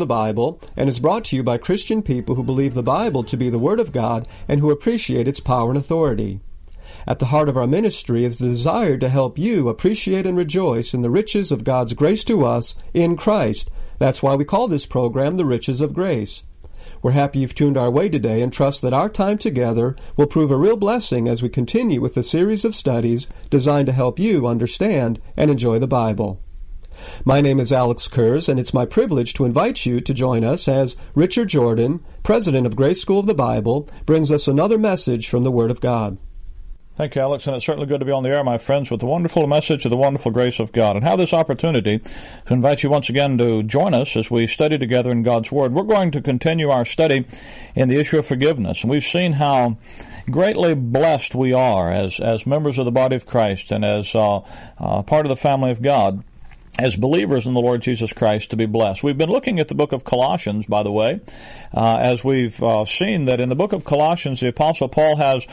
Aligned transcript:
the 0.00 0.06
Bible 0.06 0.60
and 0.76 0.88
is 0.88 0.98
brought 0.98 1.26
to 1.26 1.36
you 1.36 1.44
by 1.44 1.58
Christian 1.58 2.02
people 2.02 2.34
who 2.34 2.42
believe 2.42 2.74
the 2.74 2.82
Bible 2.82 3.22
to 3.22 3.36
be 3.36 3.48
the 3.48 3.58
Word 3.58 3.78
of 3.78 3.92
God 3.92 4.26
and 4.48 4.58
who 4.58 4.72
appreciate 4.72 5.28
its 5.28 5.38
power 5.38 5.68
and 5.68 5.78
authority. 5.78 6.40
At 7.06 7.20
the 7.20 7.26
heart 7.26 7.48
of 7.48 7.56
our 7.56 7.68
ministry 7.68 8.24
is 8.24 8.38
the 8.38 8.48
desire 8.48 8.96
to 8.96 9.08
help 9.08 9.38
you 9.38 9.68
appreciate 9.68 10.26
and 10.26 10.36
rejoice 10.36 10.92
in 10.92 11.02
the 11.02 11.10
riches 11.10 11.52
of 11.52 11.62
God's 11.62 11.94
grace 11.94 12.24
to 12.24 12.44
us 12.44 12.74
in 12.92 13.16
Christ. 13.16 13.70
That's 13.98 14.22
why 14.22 14.34
we 14.34 14.44
call 14.44 14.66
this 14.66 14.86
program 14.86 15.36
The 15.36 15.44
Riches 15.44 15.80
of 15.80 15.94
Grace. 15.94 16.44
We're 17.02 17.12
happy 17.12 17.38
you've 17.38 17.54
tuned 17.54 17.76
our 17.76 17.90
way 17.90 18.08
today 18.08 18.42
and 18.42 18.52
trust 18.52 18.82
that 18.82 18.92
our 18.92 19.08
time 19.08 19.38
together 19.38 19.96
will 20.16 20.26
prove 20.26 20.50
a 20.50 20.56
real 20.56 20.76
blessing 20.76 21.28
as 21.28 21.42
we 21.42 21.48
continue 21.48 22.00
with 22.00 22.14
the 22.14 22.22
series 22.22 22.64
of 22.64 22.74
studies 22.74 23.28
designed 23.50 23.86
to 23.86 23.92
help 23.92 24.18
you 24.18 24.46
understand 24.46 25.20
and 25.36 25.50
enjoy 25.50 25.78
the 25.78 25.86
Bible. 25.86 26.40
My 27.24 27.40
name 27.40 27.60
is 27.60 27.72
Alex 27.72 28.08
Kurz, 28.08 28.48
and 28.48 28.58
it's 28.58 28.74
my 28.74 28.84
privilege 28.84 29.34
to 29.34 29.44
invite 29.44 29.86
you 29.86 30.00
to 30.00 30.14
join 30.14 30.44
us 30.44 30.68
as 30.68 30.96
Richard 31.14 31.48
Jordan, 31.48 32.04
president 32.22 32.66
of 32.66 32.76
Grace 32.76 33.00
School 33.00 33.20
of 33.20 33.26
the 33.26 33.34
Bible, 33.34 33.88
brings 34.06 34.32
us 34.32 34.48
another 34.48 34.78
message 34.78 35.28
from 35.28 35.44
the 35.44 35.50
Word 35.50 35.70
of 35.70 35.80
God. 35.80 36.18
Thank 37.00 37.14
you, 37.14 37.22
Alex, 37.22 37.46
and 37.46 37.56
it's 37.56 37.64
certainly 37.64 37.86
good 37.86 38.00
to 38.00 38.04
be 38.04 38.12
on 38.12 38.24
the 38.24 38.28
air, 38.28 38.44
my 38.44 38.58
friends, 38.58 38.90
with 38.90 39.00
the 39.00 39.06
wonderful 39.06 39.46
message 39.46 39.86
of 39.86 39.90
the 39.90 39.96
wonderful 39.96 40.30
grace 40.30 40.60
of 40.60 40.70
God. 40.70 40.96
And 40.96 41.04
have 41.04 41.18
this 41.18 41.32
opportunity 41.32 41.98
to 41.98 42.52
invite 42.52 42.82
you 42.82 42.90
once 42.90 43.08
again 43.08 43.38
to 43.38 43.62
join 43.62 43.94
us 43.94 44.16
as 44.16 44.30
we 44.30 44.46
study 44.46 44.76
together 44.76 45.10
in 45.10 45.22
God's 45.22 45.50
Word. 45.50 45.72
We're 45.72 45.84
going 45.84 46.10
to 46.10 46.20
continue 46.20 46.68
our 46.68 46.84
study 46.84 47.24
in 47.74 47.88
the 47.88 47.98
issue 47.98 48.18
of 48.18 48.26
forgiveness, 48.26 48.82
and 48.82 48.90
we've 48.90 49.02
seen 49.02 49.32
how 49.32 49.78
greatly 50.30 50.74
blessed 50.74 51.34
we 51.34 51.54
are 51.54 51.90
as 51.90 52.20
as 52.20 52.46
members 52.46 52.78
of 52.78 52.84
the 52.84 52.92
body 52.92 53.16
of 53.16 53.24
Christ 53.24 53.72
and 53.72 53.82
as 53.82 54.14
uh, 54.14 54.40
uh, 54.78 55.02
part 55.02 55.24
of 55.24 55.30
the 55.30 55.36
family 55.36 55.70
of 55.70 55.80
God 55.80 56.22
as 56.78 56.96
believers 56.96 57.46
in 57.46 57.54
the 57.54 57.60
Lord 57.60 57.82
Jesus 57.82 58.12
Christ 58.12 58.50
to 58.50 58.56
be 58.56 58.66
blessed. 58.66 59.02
We've 59.02 59.18
been 59.18 59.30
looking 59.30 59.60
at 59.60 59.68
the 59.68 59.74
book 59.74 59.92
of 59.92 60.04
Colossians, 60.04 60.66
by 60.66 60.82
the 60.82 60.92
way, 60.92 61.20
uh, 61.74 61.98
as 62.00 62.24
we've 62.24 62.60
uh, 62.62 62.84
seen 62.84 63.24
that 63.24 63.40
in 63.40 63.48
the 63.48 63.56
book 63.56 63.72
of 63.72 63.84
Colossians, 63.84 64.40
the 64.40 64.48
Apostle 64.48 64.88
Paul 64.88 65.16
has 65.16 65.46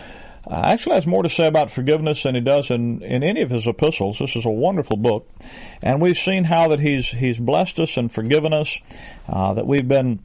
uh, 0.49 0.61
actually 0.63 0.95
has 0.95 1.05
more 1.05 1.23
to 1.23 1.29
say 1.29 1.45
about 1.45 1.69
forgiveness 1.69 2.23
than 2.23 2.33
he 2.33 2.41
does 2.41 2.71
in, 2.71 3.01
in 3.01 3.21
any 3.21 3.41
of 3.41 3.49
his 3.49 3.67
epistles. 3.67 4.19
This 4.19 4.35
is 4.37 4.45
a 4.45 4.49
wonderful 4.49 4.95
book, 4.95 5.27
and 5.83 5.99
we've 6.01 6.17
seen 6.17 6.45
how 6.45 6.69
that 6.69 6.79
he's 6.79 7.09
he's 7.09 7.39
blessed 7.39 7.79
us 7.79 7.97
and 7.97 8.11
forgiven 8.11 8.53
us, 8.53 8.79
uh, 9.27 9.53
that 9.55 9.67
we've 9.67 9.87
been 9.87 10.19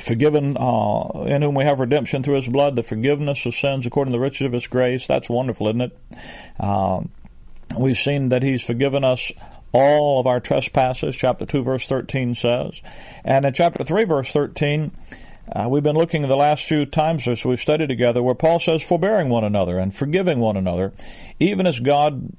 forgiven 0.00 0.56
uh, 0.56 1.24
in 1.26 1.42
whom 1.42 1.54
we 1.54 1.64
have 1.64 1.80
redemption 1.80 2.22
through 2.22 2.36
his 2.36 2.48
blood, 2.48 2.76
the 2.76 2.82
forgiveness 2.82 3.44
of 3.44 3.54
sins 3.54 3.84
according 3.84 4.12
to 4.12 4.18
the 4.18 4.22
riches 4.22 4.46
of 4.46 4.52
his 4.52 4.66
grace. 4.66 5.06
That's 5.06 5.28
wonderful, 5.28 5.68
isn't 5.68 5.80
it? 5.80 5.98
Uh, 6.58 7.02
we've 7.76 7.98
seen 7.98 8.30
that 8.30 8.42
he's 8.42 8.64
forgiven 8.64 9.04
us 9.04 9.32
all 9.72 10.20
of 10.20 10.26
our 10.26 10.40
trespasses, 10.40 11.14
chapter 11.14 11.46
2, 11.46 11.62
verse 11.62 11.86
13 11.88 12.34
says. 12.34 12.80
And 13.24 13.44
in 13.44 13.52
chapter 13.52 13.84
3, 13.84 14.04
verse 14.04 14.32
13, 14.32 14.90
uh, 15.52 15.66
we've 15.68 15.82
been 15.82 15.96
looking 15.96 16.22
the 16.22 16.36
last 16.36 16.64
few 16.64 16.86
times 16.86 17.26
as 17.28 17.44
we've 17.44 17.60
studied 17.60 17.88
together 17.88 18.22
where 18.22 18.34
Paul 18.34 18.58
says, 18.58 18.82
forbearing 18.82 19.28
one 19.28 19.44
another 19.44 19.78
and 19.78 19.94
forgiving 19.94 20.38
one 20.40 20.56
another, 20.56 20.92
even 21.38 21.66
as 21.66 21.80
God 21.80 22.32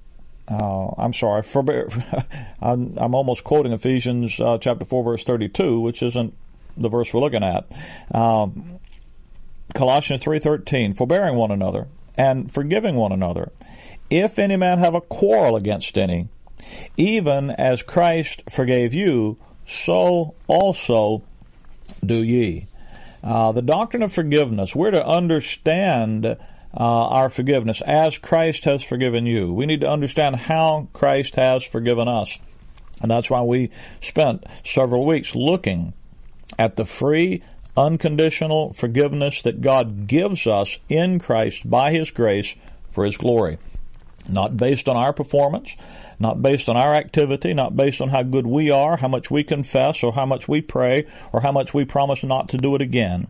uh, 0.49 0.89
I'm 0.97 1.13
sorry, 1.13 1.43
forbear, 1.43 1.89
I'm, 2.61 2.97
I'm, 2.97 3.13
almost 3.13 3.43
quoting 3.43 3.71
Ephesians 3.71 4.39
uh, 4.41 4.57
chapter 4.57 4.83
4, 4.83 5.03
verse 5.03 5.23
32, 5.23 5.79
which 5.79 6.01
isn't 6.01 6.33
the 6.75 6.89
verse 6.89 7.13
we're 7.13 7.19
looking 7.19 7.43
at. 7.43 7.71
Um, 8.13 8.79
Colossians 9.75 10.23
3.13, 10.23 10.97
forbearing 10.97 11.35
one 11.35 11.51
another 11.51 11.87
and 12.17 12.51
forgiving 12.51 12.95
one 12.95 13.11
another. 13.11 13.51
If 14.09 14.39
any 14.39 14.55
man 14.55 14.79
have 14.79 14.95
a 14.95 15.01
quarrel 15.01 15.55
against 15.55 15.97
any, 15.97 16.29
even 16.97 17.51
as 17.51 17.83
Christ 17.83 18.43
forgave 18.49 18.93
you, 18.93 19.37
so 19.65 20.33
also 20.47 21.23
do 22.03 22.23
ye. 22.23 22.67
Uh, 23.23 23.51
the 23.51 23.61
doctrine 23.61 24.03
of 24.03 24.13
forgiveness, 24.13 24.75
we're 24.75 24.91
to 24.91 25.05
understand 25.05 26.25
uh, 26.25 26.37
our 26.73 27.29
forgiveness 27.29 27.81
as 27.81 28.17
Christ 28.17 28.65
has 28.65 28.83
forgiven 28.83 29.25
you. 29.25 29.51
We 29.53 29.65
need 29.65 29.81
to 29.81 29.89
understand 29.89 30.37
how 30.37 30.87
Christ 30.93 31.35
has 31.35 31.63
forgiven 31.63 32.07
us. 32.07 32.39
And 33.01 33.11
that's 33.11 33.29
why 33.29 33.41
we 33.41 33.71
spent 34.01 34.45
several 34.63 35.05
weeks 35.05 35.35
looking 35.35 35.93
at 36.57 36.75
the 36.75 36.85
free, 36.85 37.43
unconditional 37.77 38.73
forgiveness 38.73 39.41
that 39.43 39.61
God 39.61 40.07
gives 40.07 40.47
us 40.47 40.79
in 40.89 41.19
Christ 41.19 41.69
by 41.69 41.91
His 41.91 42.11
grace 42.11 42.55
for 42.89 43.05
His 43.05 43.17
glory. 43.17 43.57
Not 44.29 44.57
based 44.57 44.87
on 44.87 44.95
our 44.95 45.13
performance, 45.13 45.75
not 46.19 46.41
based 46.41 46.69
on 46.69 46.77
our 46.77 46.93
activity, 46.93 47.53
not 47.53 47.75
based 47.75 48.01
on 48.01 48.09
how 48.09 48.23
good 48.23 48.45
we 48.45 48.71
are, 48.71 48.97
how 48.97 49.07
much 49.07 49.31
we 49.31 49.43
confess, 49.43 50.03
or 50.03 50.13
how 50.13 50.25
much 50.25 50.47
we 50.47 50.61
pray, 50.61 51.05
or 51.31 51.41
how 51.41 51.51
much 51.51 51.73
we 51.73 51.85
promise 51.85 52.23
not 52.23 52.49
to 52.49 52.57
do 52.57 52.75
it 52.75 52.81
again, 52.81 53.27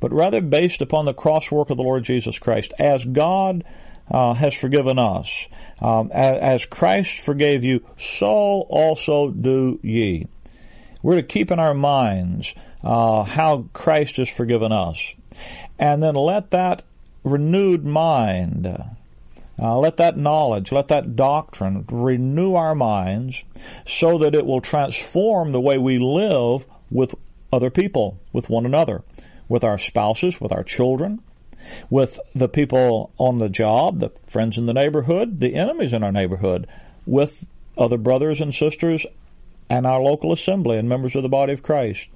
but 0.00 0.12
rather 0.12 0.40
based 0.40 0.82
upon 0.82 1.04
the 1.04 1.14
cross 1.14 1.50
work 1.50 1.70
of 1.70 1.76
the 1.76 1.82
Lord 1.82 2.04
Jesus 2.04 2.38
Christ. 2.38 2.72
As 2.78 3.04
God 3.04 3.64
uh, 4.10 4.34
has 4.34 4.54
forgiven 4.54 4.98
us, 4.98 5.48
um, 5.80 6.10
as, 6.12 6.38
as 6.38 6.66
Christ 6.66 7.20
forgave 7.20 7.64
you, 7.64 7.84
so 7.96 8.26
also 8.28 9.30
do 9.30 9.78
ye. 9.82 10.26
We're 11.02 11.16
to 11.16 11.22
keep 11.22 11.50
in 11.50 11.58
our 11.58 11.74
minds 11.74 12.54
uh, 12.84 13.24
how 13.24 13.66
Christ 13.72 14.18
has 14.18 14.28
forgiven 14.28 14.72
us, 14.72 15.14
and 15.78 16.02
then 16.02 16.14
let 16.14 16.50
that 16.50 16.82
renewed 17.24 17.84
mind 17.84 18.66
uh, 19.60 19.78
let 19.78 19.98
that 19.98 20.16
knowledge, 20.16 20.72
let 20.72 20.88
that 20.88 21.16
doctrine 21.16 21.84
renew 21.90 22.54
our 22.54 22.74
minds 22.74 23.44
so 23.84 24.18
that 24.18 24.34
it 24.34 24.46
will 24.46 24.60
transform 24.60 25.52
the 25.52 25.60
way 25.60 25.76
we 25.76 25.98
live 25.98 26.66
with 26.90 27.14
other 27.52 27.70
people, 27.70 28.18
with 28.32 28.48
one 28.48 28.64
another, 28.64 29.02
with 29.48 29.62
our 29.62 29.76
spouses, 29.76 30.40
with 30.40 30.52
our 30.52 30.64
children, 30.64 31.20
with 31.90 32.18
the 32.34 32.48
people 32.48 33.12
on 33.18 33.36
the 33.36 33.48
job, 33.48 33.98
the 33.98 34.10
friends 34.26 34.56
in 34.56 34.66
the 34.66 34.72
neighborhood, 34.72 35.38
the 35.38 35.54
enemies 35.54 35.92
in 35.92 36.02
our 36.02 36.12
neighborhood, 36.12 36.66
with 37.04 37.46
other 37.76 37.98
brothers 37.98 38.40
and 38.40 38.54
sisters 38.54 39.04
and 39.68 39.86
our 39.86 40.00
local 40.00 40.32
assembly 40.32 40.78
and 40.78 40.88
members 40.88 41.14
of 41.14 41.22
the 41.22 41.28
body 41.28 41.52
of 41.52 41.62
Christ. 41.62 42.08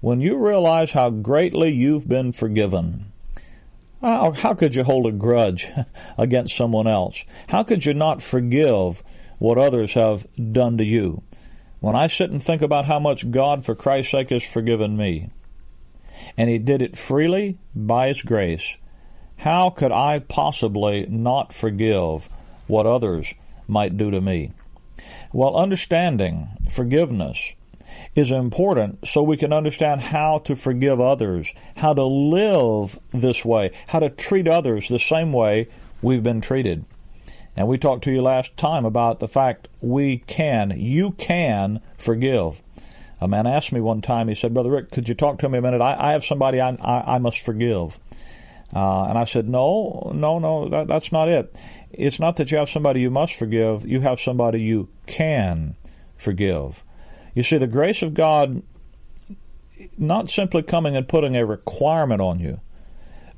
When 0.00 0.20
you 0.20 0.38
realize 0.38 0.92
how 0.92 1.10
greatly 1.10 1.70
you've 1.70 2.08
been 2.08 2.32
forgiven, 2.32 3.09
how, 4.00 4.32
how 4.32 4.54
could 4.54 4.74
you 4.74 4.84
hold 4.84 5.06
a 5.06 5.12
grudge 5.12 5.68
against 6.18 6.56
someone 6.56 6.86
else? 6.86 7.24
How 7.48 7.62
could 7.62 7.84
you 7.84 7.94
not 7.94 8.22
forgive 8.22 9.02
what 9.38 9.58
others 9.58 9.94
have 9.94 10.26
done 10.52 10.78
to 10.78 10.84
you? 10.84 11.22
When 11.80 11.96
I 11.96 12.08
sit 12.08 12.30
and 12.30 12.42
think 12.42 12.62
about 12.62 12.84
how 12.84 12.98
much 12.98 13.30
God, 13.30 13.64
for 13.64 13.74
Christ's 13.74 14.12
sake, 14.12 14.30
has 14.30 14.44
forgiven 14.44 14.96
me, 14.96 15.30
and 16.36 16.50
He 16.50 16.58
did 16.58 16.82
it 16.82 16.96
freely 16.96 17.58
by 17.74 18.08
His 18.08 18.22
grace, 18.22 18.76
how 19.36 19.70
could 19.70 19.92
I 19.92 20.18
possibly 20.18 21.06
not 21.08 21.54
forgive 21.54 22.28
what 22.66 22.86
others 22.86 23.34
might 23.66 23.96
do 23.96 24.10
to 24.10 24.20
me? 24.20 24.52
Well, 25.32 25.56
understanding 25.56 26.48
forgiveness 26.70 27.54
is 28.14 28.30
important 28.30 29.06
so 29.06 29.22
we 29.22 29.36
can 29.36 29.52
understand 29.52 30.00
how 30.00 30.38
to 30.38 30.56
forgive 30.56 31.00
others, 31.00 31.52
how 31.76 31.94
to 31.94 32.04
live 32.04 32.98
this 33.12 33.44
way, 33.44 33.72
how 33.88 33.98
to 33.98 34.10
treat 34.10 34.48
others 34.48 34.88
the 34.88 34.98
same 34.98 35.32
way 35.32 35.68
we've 36.02 36.22
been 36.22 36.40
treated. 36.40 36.84
And 37.56 37.68
we 37.68 37.78
talked 37.78 38.04
to 38.04 38.12
you 38.12 38.22
last 38.22 38.56
time 38.56 38.84
about 38.84 39.18
the 39.18 39.28
fact 39.28 39.68
we 39.80 40.18
can, 40.18 40.72
you 40.76 41.12
can 41.12 41.80
forgive. 41.98 42.62
A 43.20 43.28
man 43.28 43.46
asked 43.46 43.72
me 43.72 43.80
one 43.80 44.00
time, 44.00 44.28
he 44.28 44.34
said, 44.34 44.54
Brother 44.54 44.70
Rick, 44.70 44.90
could 44.90 45.08
you 45.08 45.14
talk 45.14 45.38
to 45.40 45.48
me 45.48 45.58
a 45.58 45.62
minute? 45.62 45.82
I, 45.82 45.96
I 45.98 46.12
have 46.12 46.24
somebody 46.24 46.60
I, 46.60 46.70
I, 46.70 47.16
I 47.16 47.18
must 47.18 47.40
forgive. 47.40 48.00
Uh, 48.74 49.04
and 49.04 49.18
I 49.18 49.24
said, 49.24 49.48
No, 49.48 50.12
no, 50.14 50.38
no, 50.38 50.68
that, 50.68 50.86
that's 50.86 51.12
not 51.12 51.28
it. 51.28 51.54
It's 51.90 52.20
not 52.20 52.36
that 52.36 52.50
you 52.50 52.58
have 52.58 52.70
somebody 52.70 53.00
you 53.00 53.10
must 53.10 53.34
forgive, 53.34 53.86
you 53.86 54.00
have 54.00 54.20
somebody 54.20 54.62
you 54.62 54.88
can 55.06 55.74
forgive. 56.16 56.84
You 57.34 57.42
see, 57.42 57.58
the 57.58 57.66
grace 57.66 58.02
of 58.02 58.14
God 58.14 58.62
not 59.96 60.30
simply 60.30 60.62
coming 60.62 60.96
and 60.96 61.08
putting 61.08 61.36
a 61.36 61.46
requirement 61.46 62.20
on 62.20 62.40
you, 62.40 62.60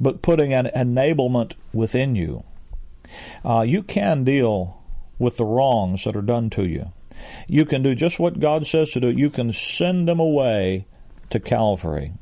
but 0.00 0.23
putting 0.23 0.53
an 0.53 0.71
enablement 0.75 1.55
within 1.73 2.17
you. 2.17 2.44
Uh, 3.44 3.62
you 3.62 3.83
can 3.83 4.25
deal 4.25 4.83
with 5.19 5.37
the 5.37 5.44
wrongs 5.44 6.05
that 6.05 6.17
are 6.17 6.23
done 6.23 6.50
to 6.50 6.67
you. 6.67 6.93
You 7.47 7.65
can 7.65 7.83
do 7.83 7.94
just 7.94 8.19
what 8.19 8.41
God 8.41 8.67
says 8.67 8.91
to 8.91 9.00
do. 9.00 9.11
You 9.11 9.31
can 9.31 9.53
send 9.53 10.09
them 10.09 10.19
away 10.19 10.87
to 11.31 11.39
Calvary. 11.39 12.12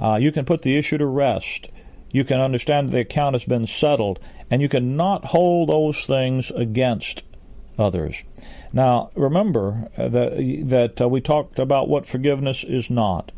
Uh, 0.00 0.16
you 0.16 0.32
can 0.32 0.44
put 0.44 0.62
the 0.62 0.76
issue 0.76 0.98
to 0.98 1.06
rest. 1.06 1.70
You 2.10 2.24
can 2.24 2.40
understand 2.40 2.88
that 2.88 2.92
the 2.92 3.00
account 3.00 3.34
has 3.34 3.44
been 3.44 3.66
settled, 3.66 4.18
and 4.50 4.60
you 4.60 4.68
cannot 4.68 5.26
hold 5.26 5.68
those 5.68 6.04
things 6.04 6.50
against 6.50 7.22
others. 7.78 8.22
Now, 8.72 9.10
remember 9.14 9.90
uh, 9.96 10.08
that, 10.08 10.62
that 10.68 11.00
uh, 11.00 11.08
we 11.08 11.20
talked 11.20 11.58
about 11.58 11.88
what 11.88 12.06
forgiveness 12.06 12.64
is 12.64 12.88
not. 12.90 13.32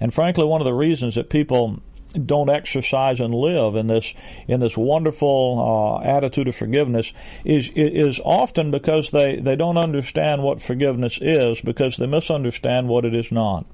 And 0.00 0.12
frankly, 0.12 0.44
one 0.44 0.60
of 0.60 0.64
the 0.64 0.74
reasons 0.74 1.14
that 1.14 1.30
people 1.30 1.80
don't 2.12 2.50
exercise 2.50 3.20
and 3.20 3.34
live 3.34 3.74
in 3.74 3.86
this 3.86 4.14
in 4.46 4.60
this 4.60 4.76
wonderful 4.76 6.00
uh, 6.02 6.04
attitude 6.04 6.48
of 6.48 6.54
forgiveness 6.54 7.12
is 7.44 7.70
is 7.74 8.20
often 8.24 8.70
because 8.70 9.12
they 9.12 9.36
they 9.36 9.56
don't 9.56 9.78
understand 9.78 10.42
what 10.42 10.60
forgiveness 10.60 11.18
is 11.22 11.60
because 11.62 11.96
they 11.96 12.06
misunderstand 12.06 12.88
what 12.88 13.04
it 13.04 13.14
is 13.14 13.32
not. 13.32 13.64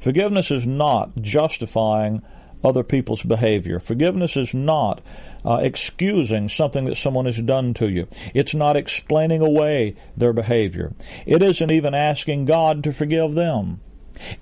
Forgiveness 0.00 0.50
is 0.50 0.66
not 0.66 1.16
justifying 1.20 2.22
other 2.64 2.82
people's 2.82 3.22
behavior. 3.22 3.78
Forgiveness 3.78 4.36
is 4.36 4.54
not 4.54 5.00
uh, 5.44 5.60
excusing 5.62 6.48
something 6.48 6.84
that 6.84 6.96
someone 6.96 7.26
has 7.26 7.40
done 7.40 7.74
to 7.74 7.88
you. 7.88 8.08
It's 8.34 8.54
not 8.54 8.76
explaining 8.76 9.40
away 9.40 9.96
their 10.16 10.32
behavior. 10.32 10.94
It 11.26 11.42
isn't 11.42 11.70
even 11.70 11.94
asking 11.94 12.46
God 12.46 12.82
to 12.84 12.92
forgive 12.92 13.34
them. 13.34 13.80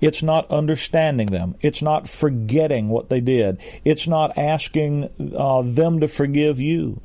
It's 0.01 0.23
not 0.23 0.49
understanding 0.49 1.27
them. 1.27 1.55
It's 1.61 1.81
not 1.81 2.09
forgetting 2.09 2.89
what 2.89 3.09
they 3.09 3.21
did. 3.21 3.59
It's 3.85 4.07
not 4.07 4.37
asking 4.37 5.09
uh, 5.37 5.61
them 5.61 5.99
to 5.99 6.07
forgive 6.07 6.59
you. 6.59 7.01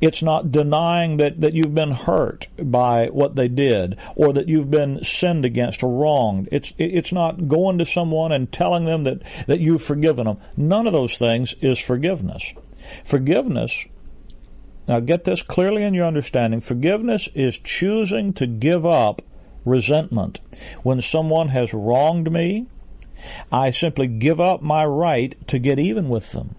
It's 0.00 0.22
not 0.22 0.52
denying 0.52 1.16
that, 1.18 1.40
that 1.40 1.54
you've 1.54 1.74
been 1.74 1.92
hurt 1.92 2.48
by 2.58 3.06
what 3.06 3.36
they 3.36 3.48
did 3.48 3.96
or 4.16 4.32
that 4.32 4.48
you've 4.48 4.70
been 4.70 5.02
sinned 5.02 5.44
against 5.44 5.82
or 5.82 5.92
wronged. 5.92 6.48
It's, 6.52 6.72
it's 6.78 7.12
not 7.12 7.48
going 7.48 7.78
to 7.78 7.86
someone 7.86 8.32
and 8.32 8.50
telling 8.50 8.84
them 8.84 9.04
that, 9.04 9.22
that 9.46 9.60
you've 9.60 9.82
forgiven 9.82 10.26
them. 10.26 10.38
None 10.56 10.86
of 10.86 10.92
those 10.92 11.16
things 11.16 11.54
is 11.60 11.78
forgiveness. 11.78 12.52
Forgiveness, 13.04 13.86
now 14.88 15.00
get 15.00 15.24
this 15.24 15.42
clearly 15.42 15.84
in 15.84 15.94
your 15.94 16.06
understanding, 16.06 16.60
forgiveness 16.60 17.28
is 17.34 17.58
choosing 17.58 18.32
to 18.34 18.46
give 18.46 18.84
up 18.84 19.22
resentment. 19.64 20.40
When 20.82 21.00
someone 21.00 21.48
has 21.48 21.72
wronged 21.72 22.30
me, 22.30 22.66
I 23.50 23.70
simply 23.70 24.08
give 24.08 24.40
up 24.40 24.62
my 24.62 24.84
right 24.84 25.34
to 25.48 25.58
get 25.58 25.78
even 25.78 26.08
with 26.08 26.32
them. 26.32 26.56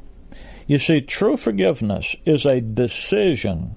You 0.68 0.80
see, 0.80 1.02
true 1.02 1.38
forgiveness 1.38 2.16
is 2.26 2.46
a 2.46 2.62
decision 2.62 3.76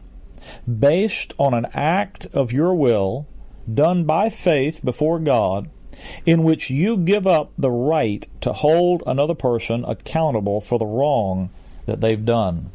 based 0.67 1.35
on 1.38 1.55
an 1.55 1.67
act 1.75 2.27
of 2.33 2.53
your 2.53 2.75
will 2.75 3.27
done 3.73 4.05
by 4.05 4.31
faith 4.31 4.85
before 4.85 5.19
God 5.19 5.69
in 6.25 6.44
which 6.44 6.71
you 6.71 6.97
give 6.97 7.27
up 7.27 7.53
the 7.59 7.71
right 7.71 8.29
to 8.43 8.53
hold 8.53 9.03
another 9.06 9.35
person 9.35 9.85
accountable 9.85 10.61
for 10.61 10.79
the 10.79 10.87
wrong 10.87 11.50
that 11.87 12.00
they've 12.00 12.25
done. 12.25 12.71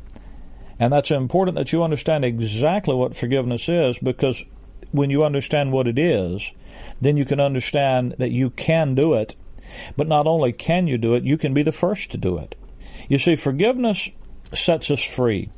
And 0.80 0.92
that's 0.92 1.12
important 1.12 1.58
that 1.58 1.72
you 1.72 1.84
understand 1.84 2.26
exactly 2.26 2.96
what 2.96 3.16
forgiveness 3.16 3.70
is 3.70 4.00
because 4.00 4.44
when 4.92 5.10
you 5.10 5.24
understand 5.24 5.72
what 5.72 5.88
it 5.88 6.00
is, 6.00 6.52
then 7.00 7.18
you 7.18 7.26
can 7.26 7.40
understand 7.40 8.16
that 8.18 8.32
you 8.32 8.50
can 8.50 8.96
do 8.96 9.14
it. 9.14 9.36
But 9.96 10.08
not 10.08 10.28
only 10.28 10.52
can 10.52 10.88
you 10.88 10.98
do 10.98 11.14
it, 11.14 11.24
you 11.24 11.38
can 11.38 11.54
be 11.54 11.64
the 11.64 11.72
first 11.72 12.12
to 12.12 12.18
do 12.18 12.38
it. 12.38 12.56
You 13.12 13.18
see, 13.18 13.36
forgiveness 13.36 14.10
sets 14.54 14.90
us 14.90 15.04
free. 15.04 15.50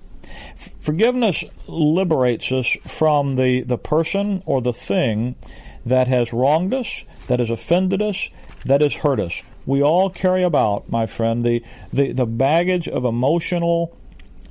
Forgiveness 0.80 1.44
liberates 1.68 2.52
us 2.52 2.76
from 2.82 3.36
the, 3.36 3.62
the 3.62 3.78
person 3.78 4.42
or 4.48 4.60
the 4.60 4.74
thing 4.74 5.36
that 5.86 6.08
has 6.08 6.34
wronged 6.34 6.74
us, 6.74 7.04
that 7.28 7.38
has 7.38 7.52
offended 7.52 8.02
us, 8.02 8.32
that 8.66 8.82
has 8.82 8.96
hurt 8.96 9.20
us. 9.20 9.44
We 9.68 9.84
all 9.84 10.10
carry 10.10 10.42
about, 10.44 10.90
my 10.90 11.06
friend, 11.06 11.46
the, 11.46 11.64
the, 11.94 12.12
the 12.12 12.26
baggage 12.26 12.88
of 12.90 13.06
emotional 13.06 13.96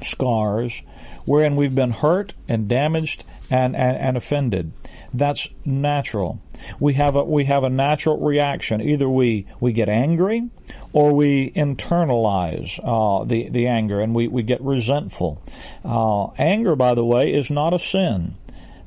scars 0.00 0.80
wherein 1.24 1.56
we've 1.56 1.74
been 1.74 1.90
hurt 1.90 2.34
and 2.46 2.68
damaged 2.68 3.24
and, 3.50 3.74
and, 3.74 3.96
and 3.96 4.16
offended. 4.16 4.70
That's 5.12 5.48
natural. 5.64 6.40
We 6.80 6.94
have 6.94 7.16
a 7.16 7.24
we 7.24 7.44
have 7.46 7.64
a 7.64 7.70
natural 7.70 8.18
reaction. 8.18 8.80
Either 8.80 9.08
we, 9.08 9.46
we 9.60 9.72
get 9.72 9.88
angry 9.88 10.48
or 10.92 11.12
we 11.12 11.50
internalize 11.50 12.78
uh, 12.82 13.24
the 13.24 13.48
the 13.48 13.66
anger 13.66 14.00
and 14.00 14.14
we, 14.14 14.28
we 14.28 14.42
get 14.42 14.60
resentful. 14.60 15.42
Uh, 15.84 16.28
anger, 16.38 16.76
by 16.76 16.94
the 16.94 17.04
way, 17.04 17.32
is 17.32 17.50
not 17.50 17.74
a 17.74 17.78
sin. 17.78 18.34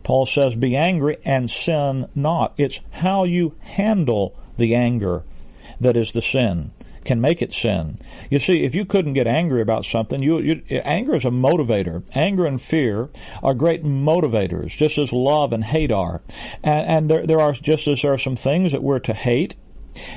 Paul 0.04 0.25
says, 0.25 0.56
"Be 0.56 0.75
angry 0.75 1.18
and 1.25 1.50
sin 1.50 2.07
not." 2.13 2.54
It's 2.57 2.80
how 2.92 3.24
you 3.24 3.56
handle 3.62 4.36
the 4.57 4.75
anger 4.75 5.24
that 5.80 5.98
is 5.98 6.12
the 6.12 6.22
sin 6.22 6.72
can 7.06 7.22
make 7.22 7.42
it 7.42 7.54
sin. 7.54 7.98
You 8.30 8.40
see, 8.40 8.63
if 8.63 8.75
you 8.75 8.86
couldn't 8.86 9.13
get 9.13 9.28
angry 9.28 9.62
about 9.62 9.86
something, 9.86 10.22
you, 10.22 10.40
you, 10.40 10.63
anger 10.69 11.16
is 11.16 11.25
a 11.25 11.30
motivator. 11.30 12.04
Anger 12.13 12.46
and 12.46 12.62
fear 12.62 13.10
are 13.42 13.54
great 13.54 13.84
motivators, 13.84 14.75
just 14.75 14.98
as 14.98 15.13
love 15.13 15.54
and 15.54 15.63
hate 15.63 15.92
are. 15.92 16.22
And, 16.63 16.88
and 16.88 17.10
there, 17.10 17.25
there 17.25 17.40
are 17.40 17.54
just 17.54 17.88
as 17.88 18.02
there 18.02 18.13
are 18.13 18.18
some 18.18 18.36
things 18.36 18.72
that 18.72 18.84
we're 18.84 19.00
to 19.00 19.13
hate, 19.13 19.56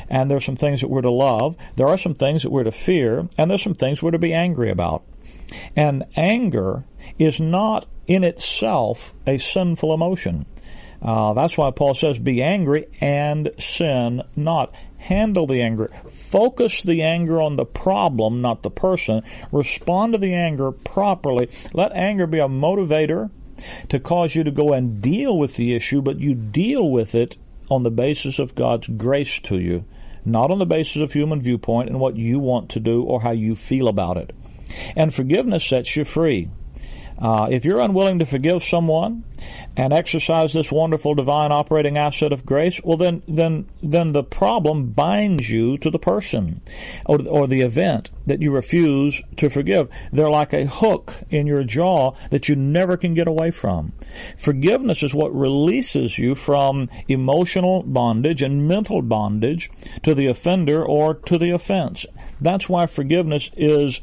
and 0.09 0.31
there's 0.31 0.45
some 0.45 0.57
things 0.57 0.81
that 0.81 0.89
we're 0.89 1.03
to 1.03 1.11
love. 1.11 1.57
There 1.77 1.89
are 1.89 1.99
some 1.99 2.15
things 2.15 2.43
that 2.43 2.51
we're 2.51 2.65
to 2.65 2.73
fear, 2.73 3.29
and 3.37 3.51
there's 3.51 3.63
some 3.63 3.75
things 3.75 4.03
we're 4.03 4.11
to 4.11 4.19
be 4.19 4.33
angry 4.33 4.71
about. 4.71 5.05
And 5.77 6.05
anger 6.17 6.85
is 7.19 7.41
not 7.41 7.87
in 8.07 8.25
itself 8.25 9.15
a 9.27 9.39
sinful 9.39 9.95
emotion. 9.95 10.47
Uh, 11.01 11.33
that's 11.35 11.57
why 11.57 11.71
Paul 11.71 11.95
says, 11.95 12.19
"Be 12.19 12.43
angry 12.43 12.87
and 13.01 13.51
sin 13.59 14.23
not." 14.37 14.75
handle 14.99 15.47
the 15.47 15.63
anger. 15.63 15.89
Focus 16.07 16.83
the 16.83 17.03
anger 17.03 17.41
on 17.41 17.57
the 17.57 17.65
problem, 17.65 18.41
not 18.41 18.63
the 18.63 18.71
person. 18.71 19.23
Respond 19.51 20.13
to 20.13 20.19
the 20.19 20.35
anger 20.35 20.73
properly. 20.73 21.49
Let 21.73 21.93
anger 21.93 22.27
be 22.27 22.41
a 22.41 22.49
motivator 22.49 23.31
to 23.89 23.99
cause 23.99 24.35
you 24.35 24.45
to 24.45 24.51
go 24.51 24.73
and 24.73 25.01
deal 25.01 25.39
with 25.39 25.57
the 25.57 25.75
issue, 25.75 26.03
but 26.03 26.21
you 26.21 26.35
deal 26.35 26.91
with 26.91 27.15
it 27.15 27.37
on 27.71 27.83
the 27.83 27.91
basis 27.91 28.39
of 28.39 28.55
God's 28.55 28.89
grace 28.89 29.41
to 29.41 29.59
you, 29.59 29.85
not 30.25 30.51
on 30.51 30.59
the 30.59 30.67
basis 30.67 31.03
of 31.03 31.13
human 31.13 31.41
viewpoint 31.41 31.89
and 31.89 32.01
what 32.01 32.17
you 32.17 32.39
want 32.39 32.71
to 32.71 32.81
do 32.81 33.03
or 33.03 33.23
how 33.23 33.31
you 33.31 33.57
feel 33.57 33.89
about 33.89 34.17
it. 34.17 34.35
And 34.97 35.15
forgiveness 35.15 35.65
sets 35.65 35.97
you 35.97 36.05
free. 36.05 36.51
Uh, 37.21 37.49
if 37.51 37.65
you're 37.65 37.81
unwilling 37.81 38.21
to 38.21 38.27
forgive 38.27 38.63
someone 38.63 39.25
and 39.77 39.93
exercise 39.93 40.53
this 40.53 40.71
wonderful 40.71 41.15
divine 41.15 41.51
operating 41.51 41.97
asset 41.97 42.33
of 42.33 42.47
grace, 42.47 42.81
well, 42.85 42.97
then, 42.97 43.23
then, 43.27 43.67
then 43.83 44.13
the 44.13 44.23
problem 44.23 44.87
binds 44.91 45.51
you 45.51 45.77
to 45.79 45.91
the 45.91 45.99
person 45.99 46.61
or, 47.07 47.21
or 47.27 47.47
the 47.47 47.61
event 47.61 48.11
that 48.27 48.41
you 48.41 48.53
refuse 48.53 49.21
to 49.37 49.51
forgive. 49.51 49.89
They're 50.13 50.31
like 50.31 50.53
a 50.53 50.67
hook 50.67 51.15
in 51.31 51.47
your 51.47 51.65
jaw 51.65 52.13
that 52.31 52.49
you 52.49 52.55
never 52.55 52.97
can 52.97 53.15
get 53.15 53.27
away 53.27 53.51
from. 53.51 53.93
Forgiveness 54.37 55.03
is 55.03 55.15
what 55.15 55.35
releases 55.35 56.19
you 56.19 56.35
from 56.35 56.89
emotional 57.09 57.83
bondage 57.83 58.43
and 58.43 58.69
mental 58.69 59.03
bondage 59.03 59.71
to 60.03 60.15
the 60.15 60.27
offender 60.27 60.85
or 60.85 61.15
to 61.15 61.37
the 61.37 61.51
offense. 61.51 62.07
That's 62.41 62.69
why 62.69 62.87
forgiveness 62.87 63.51
is 63.57 64.01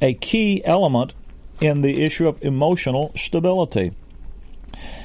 a 0.00 0.14
key 0.14 0.64
element 0.64 1.14
in 1.60 1.82
the 1.82 2.04
issue 2.04 2.28
of 2.28 2.42
emotional 2.42 3.12
stability. 3.14 3.92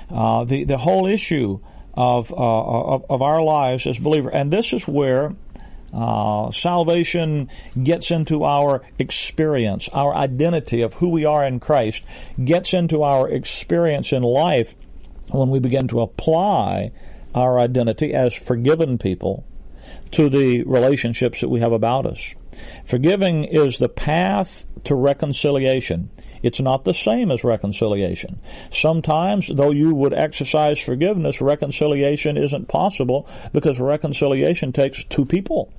Uh, 0.10 0.44
the 0.44 0.63
the 0.63 0.77
whole 0.77 1.06
issue 1.06 1.60
of, 1.94 2.32
uh, 2.32 2.36
of, 2.36 3.06
of 3.10 3.22
our 3.22 3.41
lives 3.44 3.86
as 3.86 3.98
believers, 3.98 4.32
and 4.34 4.51
this 4.51 4.74
is 4.74 4.88
where 4.88 5.36
uh, 5.94 6.51
salvation 6.51 7.50
gets 7.82 8.12
into 8.12 8.44
our 8.44 8.82
experience, 8.98 9.89
our 9.89 10.13
identity 10.13 10.82
of 10.82 10.94
who 10.96 11.10
we 11.10 11.25
are 11.25 11.46
in 11.46 11.60
Christ 11.60 12.03
gets 12.44 12.74
into 12.74 13.03
our 13.03 13.29
experience 13.29 14.13
in 14.13 14.24
life 14.24 14.75
when 15.27 15.50
we 15.50 15.60
begin 15.60 15.88
to 15.88 16.01
apply 16.01 16.91
our 17.34 17.60
identity 17.60 18.13
as 18.13 18.34
forgiven 18.34 18.98
people 18.98 19.46
to 20.12 20.29
the 20.29 20.63
relationships 20.63 21.41
that 21.41 21.50
we 21.50 21.60
have 21.60 21.72
about 21.72 22.06
us. 22.06 22.34
Forgiving 22.86 23.44
is 23.44 23.77
the 23.77 23.89
path 23.89 24.65
to 24.84 24.96
reconciliation. 24.96 26.10
It's 26.43 26.60
not 26.60 26.86
the 26.86 26.93
same 26.93 27.31
as 27.31 27.43
reconciliation. 27.43 28.39
Sometimes, 28.69 29.48
though 29.48 29.72
you 29.72 29.93
would 29.96 30.13
exercise 30.13 30.79
forgiveness, 30.79 31.41
reconciliation 31.41 32.38
isn't 32.38 32.67
possible 32.67 33.27
because 33.53 33.79
reconciliation 33.79 34.72
takes 34.72 35.03
two 35.03 35.25
people, 35.25 35.72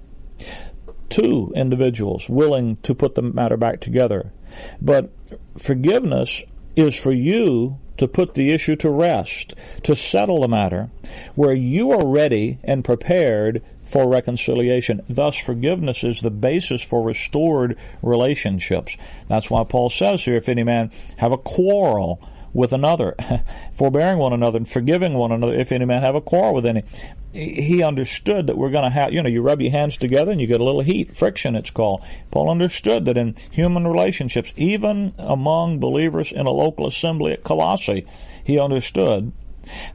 two 1.09 1.53
individuals 1.55 2.29
willing 2.29 2.77
to 2.83 2.95
put 2.95 3.15
the 3.15 3.23
matter 3.23 3.57
back 3.57 3.81
together. 3.81 4.33
But 4.81 5.11
forgiveness 5.59 6.43
is 6.77 6.95
for 6.95 7.13
you 7.13 7.79
to 7.99 8.09
put 8.09 8.35
the 8.35 8.51
issue 8.51 8.77
to 8.77 8.91
rest, 8.91 9.55
to 9.83 9.95
settle 9.95 10.41
the 10.41 10.49
matter, 10.49 10.91
where 11.35 11.53
you 11.53 11.93
are 11.93 12.07
ready 12.07 12.59
and 12.65 12.83
prepared 12.83 13.63
for 13.91 14.09
reconciliation. 14.09 15.03
Thus, 15.09 15.37
forgiveness 15.37 16.05
is 16.05 16.21
the 16.21 16.31
basis 16.31 16.83
for 16.83 17.03
restored 17.03 17.77
relationships. 18.03 18.97
That's 19.29 19.51
why 19.51 19.65
Paul 19.65 19.91
says 19.91 20.25
here, 20.25 20.37
if 20.37 20.49
any 20.49 20.63
man 20.63 20.93
have 21.19 21.33
a 21.33 21.39
quarrel 21.39 22.23
with 22.53 22.73
another, 22.73 23.17
forbearing 23.73 24.19
one 24.19 24.33
another 24.33 24.59
and 24.59 24.69
forgiving 24.69 25.15
one 25.15 25.33
another, 25.33 25.55
if 25.55 25.73
any 25.73 25.85
man 25.85 26.03
have 26.03 26.15
a 26.15 26.21
quarrel 26.21 26.55
with 26.55 26.67
any. 26.67 26.85
he 27.33 27.83
understood 27.83 28.47
that 28.47 28.57
we're 28.57 28.71
going 28.71 28.85
to 28.85 28.91
have, 28.91 29.13
you 29.13 29.23
know, 29.23 29.29
you 29.29 29.43
rub 29.43 29.61
your 29.61 29.71
hands 29.71 29.97
together 29.97 30.33
and 30.33 30.41
you 30.41 30.47
get 30.47 30.61
a 30.61 30.65
little 30.65 30.83
heat, 30.83 31.17
friction 31.17 31.57
it's 31.57 31.71
called. 31.71 32.05
Paul 32.31 32.51
understood 32.51 33.05
that 33.07 33.17
in 33.17 33.35
human 33.51 33.87
relationships, 33.87 34.53
even 34.57 35.15
among 35.19 35.81
believers 35.81 36.33
in 36.33 36.47
a 36.47 36.51
local 36.51 36.87
assembly 36.87 37.33
at 37.33 37.45
Colossae, 37.45 38.07
he 38.45 38.59
understood 38.59 39.33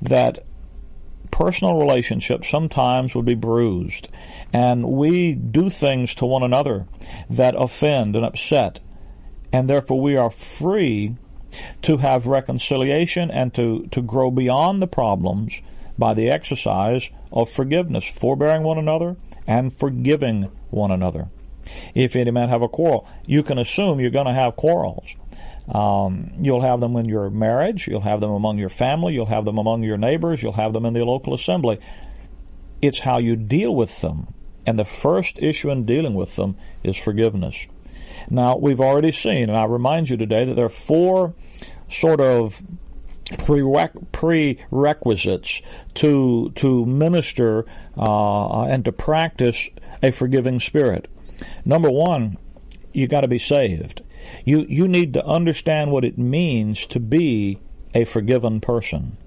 that 0.02 0.44
personal 1.32 1.78
relationships 1.78 2.50
sometimes 2.50 3.16
would 3.16 3.26
be 3.26 3.36
bruised. 3.36 4.10
And 4.54 4.86
we 4.86 5.34
do 5.34 5.70
things 5.70 6.16
to 6.16 6.26
one 6.26 6.44
another 6.44 6.86
that 7.30 7.56
offend 7.58 8.16
and 8.16 8.26
upset. 8.26 8.80
And 9.52 9.70
therefore 9.70 10.02
we 10.02 10.16
are 10.16 10.30
free 10.30 11.16
to 11.84 11.98
have 11.98 12.28
reconciliation 12.28 13.32
and 13.32 13.54
to, 13.54 13.88
to 13.92 14.02
grow 14.02 14.32
beyond 14.32 14.82
the 14.82 14.88
problems 14.88 15.62
by 15.98 16.14
the 16.14 16.30
exercise 16.30 17.10
of 17.32 17.50
forgiveness, 17.50 18.08
forbearing 18.08 18.64
one 18.64 18.78
another 18.78 19.16
and 19.48 19.74
forgiving 19.74 20.52
one 20.70 20.92
another. 20.92 21.30
If 21.94 22.16
any 22.16 22.32
man 22.32 22.50
have 22.50 22.62
a 22.62 22.68
quarrel, 22.68 23.08
you 23.26 23.44
can 23.44 23.58
assume 23.58 24.00
you're 24.00 24.12
going 24.12 24.28
to 24.28 24.34
have 24.34 24.56
quarrels. 24.56 25.16
Um, 25.68 26.32
you'll 26.42 26.62
have 26.62 26.80
them 26.80 26.96
in 26.96 27.06
your 27.06 27.30
marriage, 27.30 27.88
you'll 27.88 28.02
have 28.02 28.22
them 28.22 28.32
among 28.32 28.60
your 28.60 28.70
family, 28.70 29.14
you'll 29.14 29.26
have 29.26 29.46
them 29.46 29.58
among 29.58 29.84
your 29.84 29.98
neighbors, 29.98 30.44
you'll 30.44 30.54
have 30.54 30.74
them 30.74 30.86
in 30.86 30.94
the 30.94 31.04
local 31.04 31.34
assembly. 31.34 31.80
It's 32.82 33.00
how 33.00 33.18
you 33.18 33.36
deal 33.36 33.76
with 33.76 34.02
them. 34.02 34.34
And 34.68 34.78
the 34.78 34.86
first 34.86 35.40
issue 35.40 35.72
in 35.72 35.86
dealing 35.86 36.14
with 36.14 36.36
them 36.36 36.58
is 36.84 36.98
forgiveness. 36.98 37.68
Now, 38.30 38.58
we've 38.58 38.82
already 38.82 39.12
seen, 39.12 39.50
and 39.50 39.58
I 39.58 39.66
remind 39.66 40.10
you 40.10 40.18
today, 40.18 40.46
that 40.46 40.56
there 40.56 40.66
are 40.66 40.70
four 40.70 41.34
sort 41.90 42.20
of 42.20 42.62
prerequisites 44.12 45.62
to 45.96 46.52
to 46.52 46.86
minister 46.86 47.66
uh, 47.98 48.66
and 48.66 48.86
to 48.86 48.92
practice 48.92 49.70
a 50.04 50.12
forgiving 50.12 50.60
spirit. 50.60 51.08
Number 51.64 51.90
one, 51.90 52.38
you 52.94 53.08
got 53.08 53.22
to 53.22 53.28
be 53.28 53.40
saved. 53.40 54.04
You 54.44 54.66
you 54.68 54.88
need 54.88 55.14
to 55.14 55.26
understand 55.26 55.92
what 55.92 56.06
it 56.06 56.18
means 56.18 56.86
to 56.88 57.00
be 57.00 57.60
a 57.94 58.06
forgiven 58.06 58.62
person. 58.62 59.18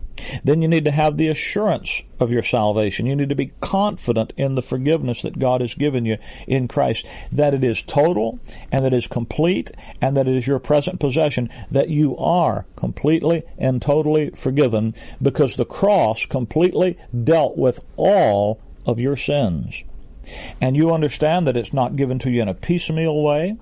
Then 0.42 0.62
you 0.62 0.68
need 0.68 0.84
to 0.84 0.90
have 0.90 1.16
the 1.16 1.28
assurance 1.28 2.02
of 2.18 2.32
your 2.32 2.42
salvation. 2.42 3.06
You 3.06 3.16
need 3.16 3.28
to 3.28 3.34
be 3.34 3.52
confident 3.60 4.32
in 4.36 4.54
the 4.54 4.62
forgiveness 4.62 5.22
that 5.22 5.38
God 5.38 5.60
has 5.60 5.74
given 5.74 6.04
you 6.04 6.18
in 6.46 6.68
Christ, 6.68 7.06
that 7.32 7.54
it 7.54 7.64
is 7.64 7.82
total 7.82 8.38
and 8.72 8.84
that 8.84 8.92
it 8.92 8.96
is 8.96 9.06
complete 9.06 9.70
and 10.00 10.16
that 10.16 10.28
it 10.28 10.34
is 10.34 10.46
your 10.46 10.58
present 10.58 11.00
possession, 11.00 11.50
that 11.70 11.88
you 11.88 12.16
are 12.16 12.66
completely 12.76 13.42
and 13.58 13.80
totally 13.80 14.30
forgiven 14.30 14.94
because 15.22 15.56
the 15.56 15.64
cross 15.64 16.26
completely 16.26 16.98
dealt 17.24 17.56
with 17.56 17.84
all 17.96 18.60
of 18.86 19.00
your 19.00 19.16
sins. 19.16 19.84
And 20.60 20.76
you 20.76 20.92
understand 20.92 21.46
that 21.46 21.56
it's 21.56 21.72
not 21.72 21.96
given 21.96 22.18
to 22.20 22.30
you 22.30 22.42
in 22.42 22.48
a 22.48 22.54
piecemeal 22.54 23.22
way, 23.22 23.56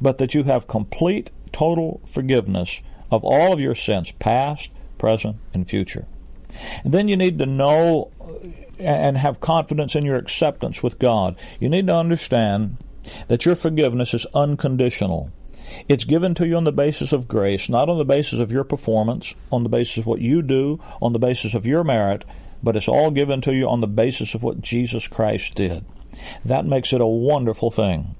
but 0.00 0.18
that 0.18 0.34
you 0.34 0.44
have 0.44 0.66
complete, 0.66 1.30
total 1.52 2.00
forgiveness 2.06 2.80
of 3.10 3.24
all 3.24 3.52
of 3.52 3.60
your 3.60 3.74
sins, 3.74 4.12
past, 4.12 4.70
present, 4.98 5.36
and 5.52 5.68
future. 5.68 6.06
And 6.84 6.92
then 6.92 7.08
you 7.08 7.16
need 7.16 7.38
to 7.38 7.46
know 7.46 8.10
uh, 8.20 8.82
and 8.82 9.16
have 9.16 9.40
confidence 9.40 9.94
in 9.94 10.04
your 10.04 10.16
acceptance 10.16 10.82
with 10.82 10.98
God. 10.98 11.36
You 11.60 11.68
need 11.68 11.86
to 11.86 11.94
understand 11.94 12.78
that 13.28 13.44
your 13.44 13.56
forgiveness 13.56 14.14
is 14.14 14.26
unconditional. 14.34 15.30
It's 15.88 16.04
given 16.04 16.34
to 16.34 16.46
you 16.46 16.56
on 16.56 16.64
the 16.64 16.72
basis 16.72 17.12
of 17.12 17.28
grace, 17.28 17.68
not 17.68 17.88
on 17.88 17.98
the 17.98 18.04
basis 18.04 18.38
of 18.38 18.52
your 18.52 18.64
performance, 18.64 19.34
on 19.50 19.62
the 19.62 19.68
basis 19.68 19.98
of 19.98 20.06
what 20.06 20.20
you 20.20 20.42
do, 20.42 20.80
on 21.00 21.12
the 21.12 21.18
basis 21.18 21.54
of 21.54 21.66
your 21.66 21.84
merit, 21.84 22.24
but 22.62 22.76
it's 22.76 22.88
all 22.88 23.10
given 23.10 23.40
to 23.42 23.54
you 23.54 23.68
on 23.68 23.80
the 23.80 23.86
basis 23.86 24.34
of 24.34 24.42
what 24.42 24.60
Jesus 24.60 25.08
Christ 25.08 25.54
did. 25.54 25.84
That 26.44 26.66
makes 26.66 26.92
it 26.92 27.00
a 27.00 27.06
wonderful 27.06 27.70
thing. 27.70 28.14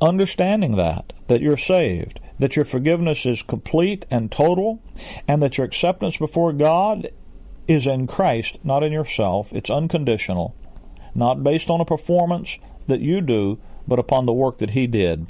Understanding 0.00 0.76
that, 0.76 1.12
that 1.28 1.40
you're 1.40 1.56
saved, 1.56 2.20
that 2.38 2.56
your 2.56 2.64
forgiveness 2.64 3.24
is 3.26 3.42
complete 3.42 4.06
and 4.10 4.30
total, 4.30 4.82
and 5.26 5.42
that 5.42 5.58
your 5.58 5.66
acceptance 5.66 6.16
before 6.16 6.52
God 6.52 7.08
is 7.66 7.86
in 7.86 8.06
Christ, 8.06 8.58
not 8.62 8.82
in 8.82 8.92
yourself. 8.92 9.52
It's 9.52 9.70
unconditional, 9.70 10.54
not 11.14 11.42
based 11.42 11.70
on 11.70 11.80
a 11.80 11.84
performance 11.84 12.58
that 12.86 13.00
you 13.00 13.20
do, 13.20 13.58
but 13.88 13.98
upon 13.98 14.26
the 14.26 14.32
work 14.32 14.58
that 14.58 14.70
He 14.70 14.86
did. 14.86 15.26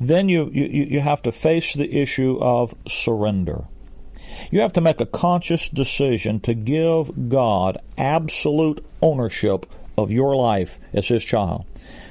Then 0.00 0.28
you, 0.28 0.50
you, 0.52 0.64
you 0.64 1.00
have 1.00 1.22
to 1.22 1.32
face 1.32 1.74
the 1.74 2.00
issue 2.00 2.38
of 2.40 2.74
surrender. 2.86 3.64
You 4.50 4.60
have 4.60 4.72
to 4.74 4.80
make 4.80 5.00
a 5.00 5.06
conscious 5.06 5.68
decision 5.68 6.40
to 6.40 6.54
give 6.54 7.28
God 7.28 7.78
absolute 7.98 8.84
ownership 9.00 9.66
of 9.96 10.10
your 10.10 10.36
life 10.36 10.78
as 10.92 11.08
His 11.08 11.24
child. 11.24 11.66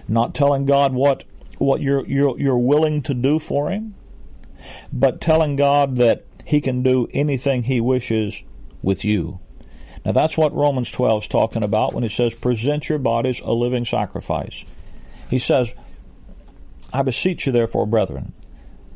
Not 0.07 0.35
telling 0.35 0.65
God 0.65 0.93
what 0.93 1.23
what 1.61 1.81
you're, 1.81 2.05
you're, 2.07 2.39
you're 2.39 2.57
willing 2.57 3.01
to 3.03 3.13
do 3.13 3.39
for 3.39 3.69
Him, 3.69 3.95
but 4.91 5.21
telling 5.21 5.55
God 5.55 5.97
that 5.97 6.25
He 6.45 6.61
can 6.61 6.83
do 6.83 7.07
anything 7.13 7.63
He 7.63 7.81
wishes 7.81 8.43
with 8.81 9.05
you. 9.05 9.39
Now 10.05 10.11
that's 10.11 10.37
what 10.37 10.53
Romans 10.53 10.91
12 10.91 11.23
is 11.23 11.27
talking 11.27 11.63
about 11.63 11.93
when 11.93 12.03
he 12.03 12.09
says, 12.09 12.33
present 12.33 12.89
your 12.89 12.97
bodies 12.97 13.39
a 13.41 13.53
living 13.53 13.85
sacrifice. 13.85 14.65
He 15.29 15.39
says, 15.39 15.71
I 16.91 17.03
beseech 17.03 17.45
you 17.45 17.51
therefore, 17.51 17.85
brethren, 17.85 18.33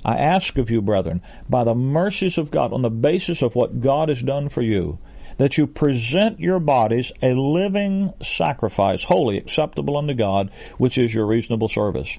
I 0.04 0.18
ask 0.18 0.58
of 0.58 0.70
you, 0.70 0.82
brethren, 0.82 1.22
by 1.50 1.64
the 1.64 1.76
mercies 1.76 2.38
of 2.38 2.52
God, 2.52 2.74
on 2.74 2.82
the 2.82 2.90
basis 2.90 3.42
of 3.42 3.56
what 3.56 3.82
God 3.82 4.10
has 4.10 4.22
done 4.22 4.50
for 4.50 4.62
you, 4.62 5.00
that 5.38 5.58
you 5.58 5.68
present 5.68 6.40
your 6.40 6.60
bodies 6.60 7.12
a 7.22 7.34
living 7.34 8.14
sacrifice, 8.22 9.04
holy, 9.04 9.38
acceptable 9.38 9.98
unto 9.98 10.14
God, 10.14 10.52
which 10.78 10.98
is 10.98 11.14
your 11.14 11.26
reasonable 11.26 11.68
service. 11.68 12.18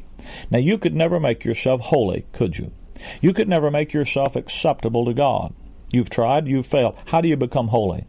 Now, 0.50 0.58
you 0.58 0.78
could 0.78 0.94
never 0.94 1.20
make 1.20 1.44
yourself 1.44 1.80
holy, 1.80 2.26
could 2.32 2.58
you? 2.58 2.72
You 3.20 3.32
could 3.32 3.48
never 3.48 3.70
make 3.70 3.92
yourself 3.92 4.36
acceptable 4.36 5.04
to 5.06 5.14
God. 5.14 5.54
You've 5.90 6.10
tried, 6.10 6.48
you've 6.48 6.66
failed. 6.66 6.96
How 7.06 7.20
do 7.20 7.28
you 7.28 7.36
become 7.36 7.68
holy? 7.68 8.06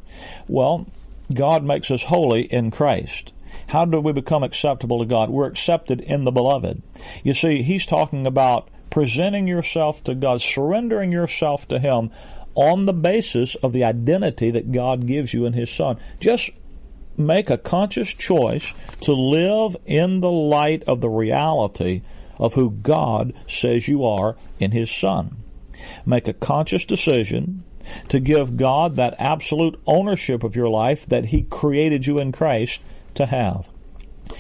Well, 0.48 0.88
God 1.34 1.64
makes 1.64 1.92
us 1.92 2.06
holy 2.06 2.42
in 2.42 2.72
Christ. 2.72 3.34
How 3.68 3.86
do 3.86 4.00
we 4.00 4.14
become 4.14 4.44
acceptable 4.44 5.00
to 5.00 5.06
God? 5.06 5.30
We're 5.30 5.48
accepted 5.48 6.00
in 6.02 6.24
the 6.24 6.32
beloved. 6.32 6.82
You 7.24 7.34
see, 7.34 7.64
he's 7.64 7.86
talking 7.86 8.26
about 8.26 8.70
presenting 8.90 9.48
yourself 9.48 10.04
to 10.06 10.16
God, 10.16 10.42
surrendering 10.42 11.12
yourself 11.12 11.68
to 11.68 11.80
Him 11.80 12.12
on 12.58 12.88
the 12.88 12.94
basis 12.94 13.54
of 13.56 13.72
the 13.72 13.84
identity 13.84 14.50
that 14.50 14.72
God 14.72 15.06
gives 15.06 15.32
you 15.32 15.46
in 15.46 15.54
His 15.54 15.70
Son. 15.70 15.98
Just 16.20 16.50
make 17.16 17.50
a 17.50 17.58
conscious 17.58 18.10
choice 18.10 18.74
to 19.02 19.14
live 19.14 19.78
in 19.86 20.20
the 20.20 20.32
light 20.32 20.84
of 20.84 21.00
the 21.00 21.10
reality 21.10 22.02
of 22.40 22.56
who 22.56 22.72
God 22.72 23.34
says 23.48 23.88
you 23.88 24.04
are 24.04 24.36
in 24.60 24.72
His 24.72 24.90
Son. 24.90 25.38
Make 26.06 26.28
a 26.28 26.34
conscious 26.34 26.84
decision 26.84 27.64
to 28.10 28.20
give 28.20 28.58
God 28.58 28.96
that 28.96 29.16
absolute 29.20 29.80
ownership 29.86 30.44
of 30.44 30.56
your 30.56 30.70
life 30.70 31.06
that 31.06 31.26
He 31.26 31.44
created 31.44 32.08
you 32.08 32.18
in 32.18 32.32
Christ 32.32 32.82
to 33.14 33.28
have. 33.28 33.70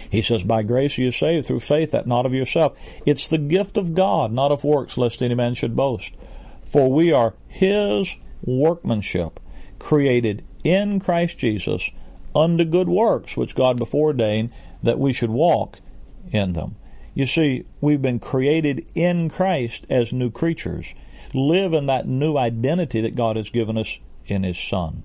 He 0.09 0.23
says, 0.23 0.43
By 0.43 0.63
grace 0.63 0.97
you 0.97 1.09
are 1.09 1.13
saved 1.13 1.45
through 1.45 1.59
faith, 1.59 1.91
that 1.91 2.07
not 2.07 2.25
of 2.25 2.33
yourself. 2.33 2.77
It's 3.05 3.27
the 3.27 3.37
gift 3.37 3.77
of 3.77 3.93
God, 3.93 4.33
not 4.33 4.51
of 4.51 4.63
works, 4.63 4.97
lest 4.97 5.21
any 5.21 5.35
man 5.35 5.53
should 5.53 5.75
boast. 5.75 6.13
For 6.69 6.91
we 6.91 7.11
are 7.11 7.33
His 7.47 8.17
workmanship, 8.43 9.39
created 9.79 10.43
in 10.63 10.99
Christ 10.99 11.37
Jesus 11.37 11.89
unto 12.35 12.65
good 12.65 12.89
works, 12.89 13.37
which 13.37 13.55
God 13.55 13.77
before 13.77 14.07
ordained 14.07 14.51
that 14.83 14.99
we 14.99 15.13
should 15.13 15.29
walk 15.29 15.79
in 16.31 16.53
them. 16.53 16.75
You 17.13 17.25
see, 17.25 17.65
we've 17.81 18.01
been 18.01 18.19
created 18.19 18.85
in 18.93 19.29
Christ 19.29 19.87
as 19.89 20.13
new 20.13 20.29
creatures, 20.29 20.93
live 21.33 21.73
in 21.73 21.87
that 21.87 22.07
new 22.07 22.37
identity 22.37 23.01
that 23.01 23.15
God 23.15 23.37
has 23.37 23.49
given 23.49 23.77
us 23.77 23.97
in 24.25 24.43
His 24.43 24.59
Son. 24.59 25.03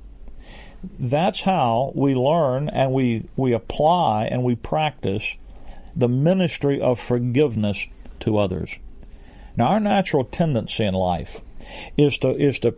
That's 0.98 1.42
how 1.42 1.92
we 1.94 2.14
learn 2.14 2.68
and 2.68 2.92
we, 2.92 3.28
we 3.36 3.52
apply 3.52 4.26
and 4.26 4.42
we 4.42 4.56
practice 4.56 5.36
the 5.94 6.08
ministry 6.08 6.80
of 6.80 6.98
forgiveness 6.98 7.86
to 8.20 8.38
others. 8.38 8.78
Now, 9.56 9.68
our 9.68 9.80
natural 9.80 10.24
tendency 10.24 10.84
in 10.84 10.94
life 10.94 11.40
is 11.96 12.18
to 12.18 12.30
is 12.30 12.58
to 12.60 12.74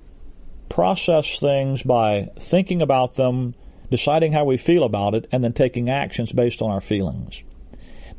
process 0.69 1.39
things 1.39 1.83
by 1.83 2.31
thinking 2.37 2.83
about 2.83 3.15
them, 3.15 3.55
deciding 3.91 4.33
how 4.33 4.45
we 4.45 4.57
feel 4.57 4.83
about 4.83 5.15
it, 5.15 5.29
and 5.31 5.45
then 5.45 5.53
taking 5.53 5.89
actions 5.89 6.33
based 6.33 6.63
on 6.63 6.71
our 6.71 6.81
feelings. 6.81 7.43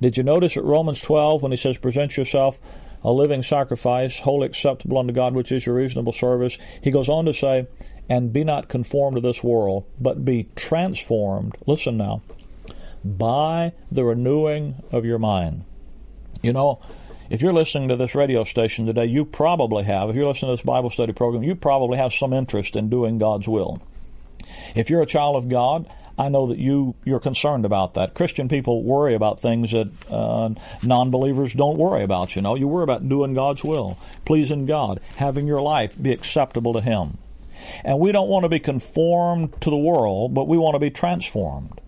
Did 0.01 0.17
you 0.17 0.24
notice 0.24 0.57
at 0.57 0.63
Romans 0.63 1.01
12 1.01 1.41
when 1.41 1.51
he 1.51 1.57
says, 1.57 1.77
present 1.77 2.17
yourself 2.17 2.60
a 3.03 3.12
living 3.12 3.43
sacrifice, 3.43 4.19
wholly 4.19 4.48
acceptable 4.48 4.98
unto 4.98 5.13
God, 5.13 5.34
which 5.34 5.51
is 5.51 5.65
your 5.65 5.75
reasonable 5.75 6.13
service? 6.13 6.57
He 6.81 6.91
goes 6.91 7.10
on 7.10 7.25
to 7.25 7.34
say, 7.34 7.67
and 8.10 8.31
be 8.31 8.43
not 8.43 8.67
conformed 8.67 9.17
to 9.17 9.22
this 9.22 9.43
world, 9.43 9.86
but 10.00 10.24
be 10.25 10.50
transformed, 10.55 11.55
listen 11.65 11.98
now, 11.98 12.22
by 13.03 13.74
the 13.91 14.03
renewing 14.03 14.84
of 14.91 15.05
your 15.05 15.19
mind. 15.19 15.63
You 16.41 16.53
know, 16.53 16.81
if 17.29 17.41
you're 17.41 17.53
listening 17.53 17.89
to 17.89 17.96
this 17.96 18.15
radio 18.15 18.44
station 18.44 18.86
today, 18.86 19.05
you 19.05 19.25
probably 19.25 19.84
have, 19.84 20.10
if 20.10 20.15
you're 20.15 20.27
listening 20.27 20.51
to 20.51 20.62
this 20.62 20.65
Bible 20.65 20.89
study 20.89 21.13
program, 21.13 21.44
you 21.44 21.55
probably 21.55 21.98
have 21.98 22.13
some 22.13 22.34
interest 22.34 22.75
in 22.75 22.89
doing 22.89 23.17
God's 23.17 23.48
will. 23.48 23.82
If 24.75 24.89
you're 24.89 25.01
a 25.01 25.08
child 25.08 25.36
of 25.36 25.50
God, 25.50 25.89
I 26.17 26.29
know 26.29 26.48
that 26.48 26.58
you 26.58 26.96
you're 27.03 27.20
concerned 27.20 27.65
about 27.65 27.96
that. 27.96 28.13
Christian 28.13 28.48
people 28.48 28.84
worry 28.84 29.15
about 29.15 29.41
things 29.41 29.72
that 29.72 29.89
uh, 30.10 30.50
non-believers 30.82 31.53
don't 31.53 31.77
worry 31.77 32.03
about. 32.03 32.36
You 32.36 32.41
know, 32.41 32.55
you 32.55 32.67
worry 32.67 32.84
about 32.84 33.08
doing 33.10 33.34
God's 33.34 33.63
will, 33.63 33.98
pleasing 34.24 34.65
God, 34.65 35.01
having 35.17 35.46
your 35.46 35.62
life 35.62 36.01
be 36.01 36.13
acceptable 36.13 36.74
to 36.74 36.82
Him. 36.82 37.17
And 37.84 38.00
we 38.00 38.12
don't 38.12 38.29
want 38.29 38.44
to 38.44 38.50
be 38.50 38.60
conformed 38.60 39.60
to 39.62 39.70
the 39.70 39.77
world, 39.77 40.34
but 40.34 40.48
we 40.48 40.58
want 40.58 40.75
to 40.75 40.79
be 40.79 40.91
transformed. 40.91 41.82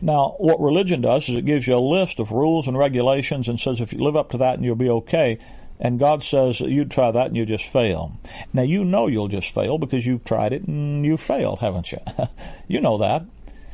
Now, 0.00 0.34
what 0.38 0.60
religion 0.60 1.00
does 1.00 1.28
is 1.28 1.36
it 1.36 1.44
gives 1.44 1.66
you 1.66 1.76
a 1.76 1.78
list 1.78 2.18
of 2.18 2.32
rules 2.32 2.68
and 2.68 2.78
regulations 2.78 3.48
and 3.48 3.58
says 3.58 3.80
if 3.80 3.92
you 3.92 3.98
live 3.98 4.16
up 4.16 4.30
to 4.30 4.38
that 4.38 4.54
and 4.54 4.64
you'll 4.64 4.76
be 4.76 4.90
okay. 4.90 5.38
And 5.78 5.98
God 5.98 6.22
says 6.22 6.60
you 6.60 6.84
try 6.84 7.10
that 7.10 7.26
and 7.26 7.36
you 7.36 7.44
just 7.44 7.66
fail. 7.66 8.18
Now 8.52 8.62
you 8.62 8.84
know 8.84 9.06
you'll 9.08 9.28
just 9.28 9.54
fail 9.54 9.78
because 9.78 10.06
you've 10.06 10.24
tried 10.24 10.52
it 10.52 10.66
and 10.66 11.04
you 11.04 11.16
failed, 11.16 11.60
haven't 11.60 11.92
you? 11.92 11.98
you 12.68 12.80
know 12.80 12.98
that. 12.98 13.26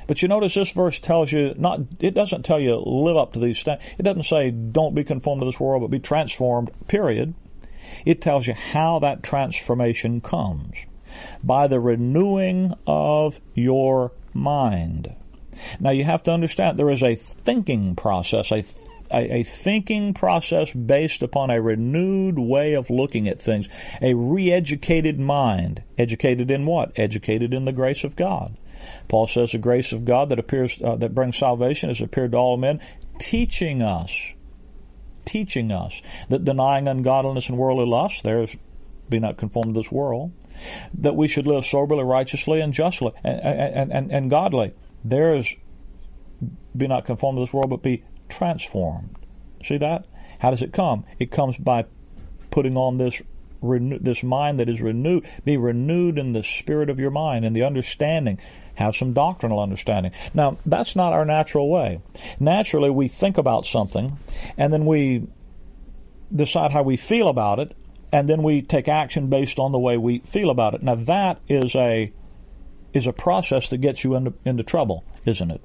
But 0.06 0.20
you 0.20 0.28
notice 0.28 0.54
this 0.54 0.72
verse 0.72 0.98
tells 0.98 1.30
you 1.30 1.54
not 1.56 1.80
it 2.00 2.14
doesn't 2.14 2.44
tell 2.44 2.58
you 2.58 2.76
live 2.76 3.16
up 3.16 3.32
to 3.34 3.38
these 3.38 3.58
standards. 3.58 3.88
It 3.98 4.02
doesn't 4.02 4.24
say 4.24 4.50
don't 4.50 4.94
be 4.94 5.04
conformed 5.04 5.42
to 5.42 5.46
this 5.46 5.60
world, 5.60 5.82
but 5.82 5.90
be 5.90 6.00
transformed, 6.00 6.70
period. 6.88 7.34
It 8.04 8.20
tells 8.20 8.46
you 8.46 8.54
how 8.54 8.98
that 8.98 9.22
transformation 9.22 10.20
comes. 10.20 10.76
By 11.44 11.66
the 11.66 11.78
renewing 11.78 12.74
of 12.86 13.40
your 13.54 14.12
mind. 14.34 15.14
Now 15.80 15.90
you 15.90 16.04
have 16.04 16.22
to 16.24 16.32
understand 16.32 16.78
there 16.78 16.90
is 16.90 17.02
a 17.02 17.14
thinking 17.14 17.96
process, 17.96 18.52
a 18.52 18.62
a, 19.12 19.40
a 19.40 19.42
thinking 19.42 20.14
process 20.14 20.72
based 20.72 21.22
upon 21.22 21.50
a 21.50 21.60
renewed 21.60 22.38
way 22.38 22.74
of 22.74 22.90
looking 22.90 23.28
at 23.28 23.38
things, 23.38 23.68
a 24.00 24.14
re-educated 24.14 25.20
mind. 25.20 25.82
Educated 25.98 26.50
in 26.50 26.66
what? 26.66 26.92
Educated 26.96 27.52
in 27.52 27.64
the 27.64 27.72
grace 27.72 28.04
of 28.04 28.16
God. 28.16 28.56
Paul 29.08 29.26
says 29.26 29.52
the 29.52 29.58
grace 29.58 29.92
of 29.92 30.04
God 30.04 30.30
that 30.30 30.38
appears 30.38 30.80
uh, 30.82 30.96
that 30.96 31.14
brings 31.14 31.36
salvation 31.36 31.88
has 31.88 32.00
appeared 32.00 32.32
to 32.32 32.38
all 32.38 32.56
men, 32.56 32.80
teaching 33.18 33.82
us, 33.82 34.32
teaching 35.24 35.70
us 35.70 36.02
that 36.30 36.44
denying 36.44 36.88
ungodliness 36.88 37.48
and 37.48 37.58
worldly 37.58 37.86
lust, 37.86 38.24
there's 38.24 38.56
be 39.08 39.20
not 39.20 39.36
conformed 39.36 39.74
to 39.74 39.80
this 39.80 39.92
world, 39.92 40.32
that 40.94 41.14
we 41.14 41.28
should 41.28 41.46
live 41.46 41.66
soberly, 41.66 42.02
righteously, 42.02 42.60
and 42.60 42.72
justly, 42.72 43.12
and, 43.22 43.40
and, 43.40 43.92
and, 43.92 44.10
and 44.10 44.30
godly. 44.30 44.72
There 45.04 45.34
is 45.34 45.54
be 46.76 46.86
not 46.86 47.04
conformed 47.04 47.36
to 47.36 47.42
this 47.42 47.52
world, 47.52 47.70
but 47.70 47.82
be 47.82 48.04
transformed. 48.28 49.16
See 49.64 49.78
that? 49.78 50.06
How 50.40 50.50
does 50.50 50.62
it 50.62 50.72
come? 50.72 51.04
It 51.18 51.30
comes 51.30 51.56
by 51.56 51.86
putting 52.50 52.76
on 52.76 52.96
this 52.96 53.22
renew, 53.60 53.98
this 53.98 54.22
mind 54.22 54.58
that 54.58 54.68
is 54.68 54.80
renewed. 54.80 55.24
Be 55.44 55.56
renewed 55.56 56.18
in 56.18 56.32
the 56.32 56.42
spirit 56.42 56.90
of 56.90 56.98
your 56.98 57.10
mind 57.10 57.44
and 57.44 57.54
the 57.54 57.62
understanding. 57.62 58.38
Have 58.74 58.96
some 58.96 59.12
doctrinal 59.12 59.60
understanding. 59.60 60.12
Now, 60.34 60.58
that's 60.66 60.96
not 60.96 61.12
our 61.12 61.24
natural 61.24 61.70
way. 61.70 62.00
Naturally, 62.40 62.90
we 62.90 63.08
think 63.08 63.38
about 63.38 63.66
something, 63.66 64.18
and 64.56 64.72
then 64.72 64.86
we 64.86 65.28
decide 66.34 66.72
how 66.72 66.82
we 66.82 66.96
feel 66.96 67.28
about 67.28 67.60
it, 67.60 67.76
and 68.12 68.28
then 68.28 68.42
we 68.42 68.62
take 68.62 68.88
action 68.88 69.28
based 69.28 69.58
on 69.58 69.72
the 69.72 69.78
way 69.78 69.96
we 69.96 70.20
feel 70.20 70.50
about 70.50 70.74
it. 70.74 70.82
Now, 70.82 70.96
that 70.96 71.40
is 71.48 71.76
a 71.76 72.12
is 72.92 73.06
a 73.06 73.12
process 73.12 73.68
that 73.70 73.78
gets 73.78 74.04
you 74.04 74.14
into, 74.14 74.34
into 74.44 74.62
trouble, 74.62 75.04
isn't 75.24 75.50
it? 75.50 75.62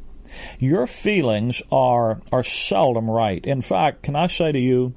Your 0.59 0.87
feelings 0.87 1.61
are 1.71 2.21
are 2.31 2.43
seldom 2.43 3.09
right. 3.09 3.45
In 3.45 3.61
fact, 3.61 4.03
can 4.03 4.15
I 4.15 4.27
say 4.27 4.51
to 4.51 4.59
you, 4.59 4.93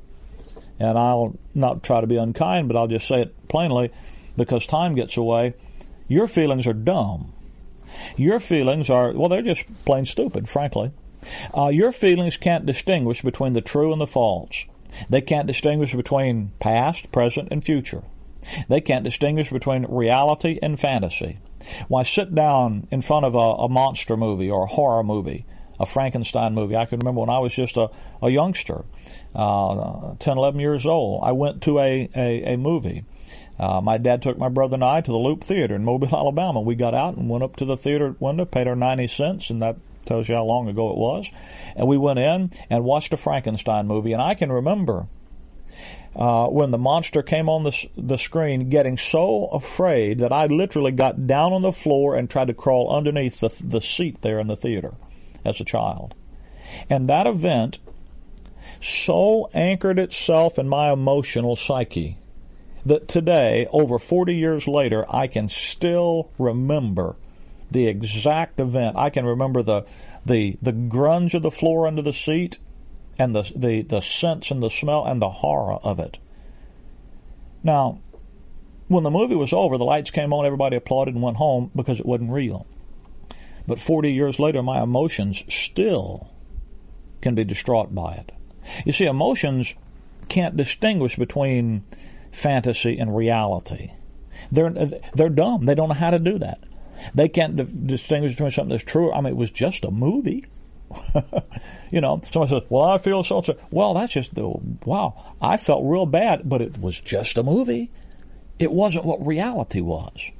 and 0.78 0.98
I'll 0.98 1.38
not 1.54 1.82
try 1.82 2.00
to 2.00 2.06
be 2.06 2.16
unkind, 2.16 2.68
but 2.68 2.76
I'll 2.76 2.88
just 2.88 3.06
say 3.06 3.22
it 3.22 3.48
plainly 3.48 3.92
because 4.36 4.66
time 4.66 4.94
gets 4.94 5.16
away, 5.16 5.54
your 6.08 6.26
feelings 6.26 6.66
are 6.66 6.72
dumb. 6.72 7.32
Your 8.16 8.40
feelings 8.40 8.88
are, 8.88 9.12
well, 9.12 9.28
they're 9.28 9.42
just 9.42 9.64
plain 9.84 10.06
stupid, 10.06 10.48
frankly. 10.48 10.92
Uh, 11.54 11.68
your 11.68 11.92
feelings 11.92 12.36
can't 12.36 12.64
distinguish 12.64 13.22
between 13.22 13.52
the 13.52 13.60
true 13.60 13.92
and 13.92 14.00
the 14.00 14.06
false. 14.06 14.64
They 15.08 15.20
can't 15.20 15.46
distinguish 15.46 15.94
between 15.94 16.52
past, 16.60 17.12
present, 17.12 17.48
and 17.50 17.64
future. 17.64 18.02
They 18.68 18.80
can't 18.80 19.04
distinguish 19.04 19.50
between 19.50 19.84
reality 19.84 20.58
and 20.62 20.80
fantasy. 20.80 21.38
Why 21.88 22.02
sit 22.02 22.34
down 22.34 22.86
in 22.90 23.02
front 23.02 23.26
of 23.26 23.34
a, 23.34 23.38
a 23.38 23.68
monster 23.68 24.16
movie 24.16 24.50
or 24.50 24.64
a 24.64 24.66
horror 24.66 25.02
movie, 25.02 25.44
a 25.78 25.86
Frankenstein 25.86 26.54
movie? 26.54 26.76
I 26.76 26.86
can 26.86 26.98
remember 26.98 27.20
when 27.20 27.30
I 27.30 27.38
was 27.38 27.52
just 27.52 27.76
a, 27.76 27.90
a 28.22 28.30
youngster, 28.30 28.84
uh, 29.34 30.14
10, 30.18 30.38
11 30.38 30.60
years 30.60 30.86
old. 30.86 31.22
I 31.24 31.32
went 31.32 31.62
to 31.62 31.78
a, 31.78 32.08
a, 32.14 32.54
a 32.54 32.56
movie. 32.56 33.04
Uh, 33.58 33.80
my 33.80 33.98
dad 33.98 34.22
took 34.22 34.38
my 34.38 34.48
brother 34.48 34.74
and 34.74 34.84
I 34.84 35.02
to 35.02 35.10
the 35.10 35.18
Loop 35.18 35.44
Theater 35.44 35.74
in 35.74 35.84
Mobile, 35.84 36.08
Alabama. 36.16 36.60
We 36.60 36.74
got 36.74 36.94
out 36.94 37.16
and 37.16 37.28
went 37.28 37.44
up 37.44 37.56
to 37.56 37.64
the 37.64 37.76
theater 37.76 38.16
window, 38.18 38.46
paid 38.46 38.66
our 38.66 38.76
90 38.76 39.06
cents, 39.08 39.50
and 39.50 39.60
that 39.60 39.76
tells 40.06 40.28
you 40.28 40.34
how 40.34 40.44
long 40.44 40.68
ago 40.68 40.90
it 40.90 40.96
was. 40.96 41.30
And 41.76 41.86
we 41.86 41.98
went 41.98 42.18
in 42.18 42.50
and 42.70 42.84
watched 42.84 43.12
a 43.12 43.16
Frankenstein 43.16 43.86
movie. 43.86 44.12
And 44.12 44.22
I 44.22 44.34
can 44.34 44.50
remember 44.50 45.06
uh, 46.14 46.46
when 46.48 46.70
the 46.70 46.78
monster 46.78 47.22
came 47.22 47.48
on 47.48 47.62
the, 47.62 47.88
the 47.96 48.18
screen, 48.18 48.68
getting 48.68 48.98
so 48.98 49.46
afraid 49.46 50.18
that 50.18 50.32
I 50.32 50.46
literally 50.46 50.92
got 50.92 51.26
down 51.26 51.52
on 51.52 51.62
the 51.62 51.72
floor 51.72 52.16
and 52.16 52.28
tried 52.28 52.48
to 52.48 52.54
crawl 52.54 52.94
underneath 52.94 53.40
the, 53.40 53.50
the 53.64 53.80
seat 53.80 54.22
there 54.22 54.40
in 54.40 54.48
the 54.48 54.56
theater 54.56 54.94
as 55.44 55.60
a 55.60 55.64
child. 55.64 56.14
And 56.88 57.08
that 57.08 57.26
event 57.26 57.78
so 58.80 59.48
anchored 59.54 59.98
itself 59.98 60.58
in 60.58 60.68
my 60.68 60.92
emotional 60.92 61.54
psyche 61.54 62.18
that 62.86 63.08
today, 63.08 63.66
over 63.72 63.98
40 63.98 64.34
years 64.34 64.66
later, 64.66 65.04
I 65.08 65.26
can 65.26 65.48
still 65.48 66.30
remember 66.38 67.16
the 67.70 67.86
exact 67.86 68.58
event. 68.58 68.96
I 68.96 69.10
can 69.10 69.26
remember 69.26 69.62
the, 69.62 69.84
the, 70.24 70.56
the 70.62 70.72
grunge 70.72 71.34
of 71.34 71.42
the 71.42 71.50
floor 71.50 71.86
under 71.86 72.02
the 72.02 72.12
seat 72.12 72.58
and 73.20 73.34
the, 73.34 73.52
the, 73.54 73.82
the 73.82 74.00
sense 74.00 74.50
and 74.50 74.62
the 74.62 74.70
smell 74.70 75.04
and 75.04 75.20
the 75.20 75.28
horror 75.28 75.74
of 75.74 75.98
it. 76.00 76.18
Now, 77.62 78.00
when 78.88 79.04
the 79.04 79.10
movie 79.10 79.34
was 79.34 79.52
over, 79.52 79.76
the 79.76 79.84
lights 79.84 80.10
came 80.10 80.32
on, 80.32 80.46
everybody 80.46 80.76
applauded 80.76 81.14
and 81.14 81.22
went 81.22 81.36
home 81.36 81.70
because 81.76 82.00
it 82.00 82.06
wasn't 82.06 82.32
real. 82.32 82.66
But 83.66 83.78
40 83.78 84.10
years 84.10 84.38
later, 84.40 84.62
my 84.62 84.82
emotions 84.82 85.44
still 85.48 86.30
can 87.20 87.34
be 87.34 87.44
distraught 87.44 87.94
by 87.94 88.14
it. 88.14 88.32
You 88.86 88.92
see, 88.92 89.04
emotions 89.04 89.74
can't 90.30 90.56
distinguish 90.56 91.16
between 91.16 91.84
fantasy 92.32 92.98
and 92.98 93.14
reality. 93.14 93.92
They're, 94.50 94.70
they're 95.14 95.28
dumb. 95.28 95.66
They 95.66 95.74
don't 95.74 95.90
know 95.90 95.94
how 95.94 96.10
to 96.10 96.18
do 96.18 96.38
that. 96.38 96.64
They 97.14 97.28
can't 97.28 97.56
di- 97.56 97.66
distinguish 97.86 98.32
between 98.32 98.50
something 98.50 98.70
that's 98.70 98.82
true. 98.82 99.12
I 99.12 99.20
mean, 99.20 99.34
it 99.34 99.36
was 99.36 99.50
just 99.50 99.84
a 99.84 99.90
movie. 99.90 100.46
you 101.90 102.00
know, 102.00 102.20
somebody 102.30 102.50
says, 102.54 102.62
"Well, 102.68 102.84
I 102.84 102.98
feel 102.98 103.22
so." 103.22 103.42
Well, 103.70 103.94
that's 103.94 104.12
just 104.12 104.34
the 104.34 104.48
wow. 104.84 105.34
I 105.40 105.56
felt 105.56 105.84
real 105.84 106.06
bad, 106.06 106.48
but 106.48 106.60
it 106.60 106.78
was 106.78 107.00
just 107.00 107.38
a 107.38 107.42
movie. 107.42 107.90
It 108.58 108.72
wasn't 108.72 109.04
what 109.04 109.24
reality 109.24 109.80
was. 109.80 110.30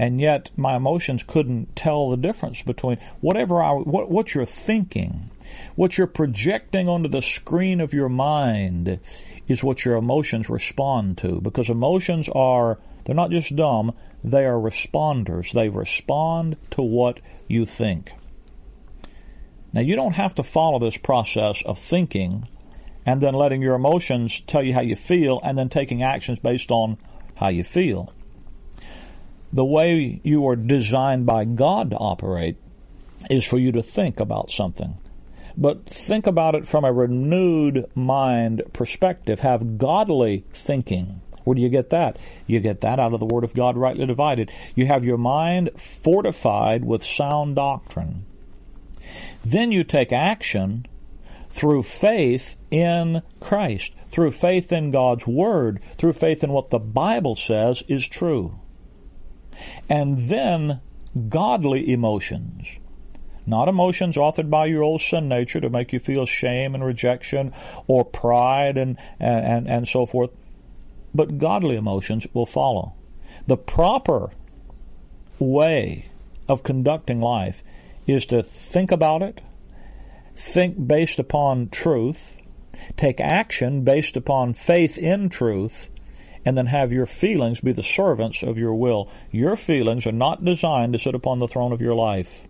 And 0.00 0.18
yet, 0.18 0.50
my 0.56 0.76
emotions 0.76 1.22
couldn't 1.22 1.76
tell 1.76 2.08
the 2.08 2.16
difference 2.16 2.62
between 2.62 2.96
whatever 3.20 3.62
I, 3.62 3.72
what, 3.72 4.10
what 4.10 4.34
you're 4.34 4.46
thinking, 4.46 5.30
what 5.74 5.98
you're 5.98 6.06
projecting 6.06 6.88
onto 6.88 7.10
the 7.10 7.20
screen 7.20 7.82
of 7.82 7.92
your 7.92 8.08
mind, 8.08 8.98
is 9.46 9.62
what 9.62 9.84
your 9.84 9.96
emotions 9.96 10.48
respond 10.48 11.18
to. 11.18 11.42
Because 11.42 11.68
emotions 11.68 12.30
are, 12.30 12.78
they're 13.04 13.14
not 13.14 13.30
just 13.30 13.54
dumb, 13.54 13.92
they 14.24 14.46
are 14.46 14.54
responders. 14.54 15.52
They 15.52 15.68
respond 15.68 16.56
to 16.70 16.82
what 16.82 17.20
you 17.46 17.66
think. 17.66 18.12
Now, 19.72 19.80
you 19.80 19.94
don't 19.96 20.14
have 20.14 20.34
to 20.36 20.42
follow 20.42 20.78
this 20.78 20.96
process 20.96 21.62
of 21.62 21.78
thinking 21.78 22.48
and 23.06 23.20
then 23.20 23.34
letting 23.34 23.62
your 23.62 23.74
emotions 23.74 24.40
tell 24.46 24.62
you 24.62 24.74
how 24.74 24.80
you 24.80 24.96
feel 24.96 25.40
and 25.42 25.56
then 25.56 25.68
taking 25.68 26.02
actions 26.02 26.38
based 26.38 26.70
on 26.70 26.98
how 27.36 27.48
you 27.48 27.64
feel. 27.64 28.12
The 29.52 29.64
way 29.64 30.20
you 30.22 30.46
are 30.48 30.56
designed 30.56 31.26
by 31.26 31.44
God 31.44 31.90
to 31.90 31.96
operate 31.96 32.56
is 33.28 33.44
for 33.44 33.58
you 33.58 33.72
to 33.72 33.82
think 33.82 34.20
about 34.20 34.50
something. 34.50 34.96
But 35.56 35.86
think 35.86 36.26
about 36.26 36.54
it 36.54 36.66
from 36.66 36.84
a 36.84 36.92
renewed 36.92 37.86
mind 37.94 38.62
perspective. 38.72 39.40
Have 39.40 39.78
godly 39.78 40.44
thinking. 40.52 41.20
Where 41.44 41.54
do 41.54 41.60
you 41.60 41.68
get 41.68 41.90
that? 41.90 42.18
You 42.46 42.60
get 42.60 42.82
that 42.82 43.00
out 43.00 43.12
of 43.12 43.20
the 43.20 43.26
Word 43.26 43.44
of 43.44 43.54
God 43.54 43.76
rightly 43.76 44.06
divided. 44.06 44.52
You 44.74 44.86
have 44.86 45.04
your 45.04 45.18
mind 45.18 45.70
fortified 45.76 46.84
with 46.84 47.02
sound 47.02 47.56
doctrine. 47.56 48.26
Then 49.42 49.72
you 49.72 49.84
take 49.84 50.12
action 50.12 50.86
through 51.48 51.82
faith 51.82 52.56
in 52.70 53.22
Christ, 53.40 53.92
through 54.08 54.30
faith 54.30 54.72
in 54.72 54.90
God's 54.90 55.26
Word, 55.26 55.80
through 55.96 56.12
faith 56.12 56.44
in 56.44 56.52
what 56.52 56.70
the 56.70 56.78
Bible 56.78 57.34
says 57.34 57.82
is 57.88 58.06
true. 58.06 58.58
And 59.88 60.16
then 60.16 60.80
godly 61.28 61.92
emotions. 61.92 62.78
Not 63.46 63.68
emotions 63.68 64.16
authored 64.16 64.50
by 64.50 64.66
your 64.66 64.82
old 64.82 65.00
sin 65.00 65.28
nature 65.28 65.60
to 65.60 65.70
make 65.70 65.92
you 65.92 65.98
feel 65.98 66.26
shame 66.26 66.74
and 66.74 66.84
rejection 66.84 67.52
or 67.86 68.04
pride 68.04 68.76
and, 68.76 68.96
and, 69.18 69.68
and, 69.68 69.88
so 69.88 70.06
forth, 70.06 70.30
but 71.12 71.38
godly 71.38 71.76
emotions 71.76 72.26
will 72.32 72.46
follow. 72.46 72.94
The 73.46 73.56
proper 73.56 74.30
way 75.40 76.10
of 76.48 76.62
conducting 76.62 77.20
life 77.20 77.64
is 78.10 78.26
to 78.26 78.42
think 78.42 78.90
about 78.90 79.22
it, 79.22 79.40
think 80.36 80.86
based 80.86 81.18
upon 81.18 81.68
truth, 81.68 82.40
take 82.96 83.20
action 83.20 83.82
based 83.84 84.16
upon 84.16 84.54
faith 84.54 84.96
in 84.98 85.28
truth, 85.28 85.90
and 86.44 86.56
then 86.56 86.66
have 86.66 86.92
your 86.92 87.06
feelings 87.06 87.60
be 87.60 87.72
the 87.72 87.82
servants 87.82 88.42
of 88.42 88.58
your 88.58 88.74
will. 88.74 89.10
Your 89.30 89.56
feelings 89.56 90.06
are 90.06 90.12
not 90.12 90.44
designed 90.44 90.94
to 90.94 90.98
sit 90.98 91.14
upon 91.14 91.38
the 91.38 91.48
throne 91.48 91.72
of 91.72 91.82
your 91.82 91.94
life. 91.94 92.48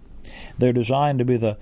They're 0.59 0.73
designed 0.73 1.19
to 1.19 1.25
be 1.25 1.37
the 1.37 1.59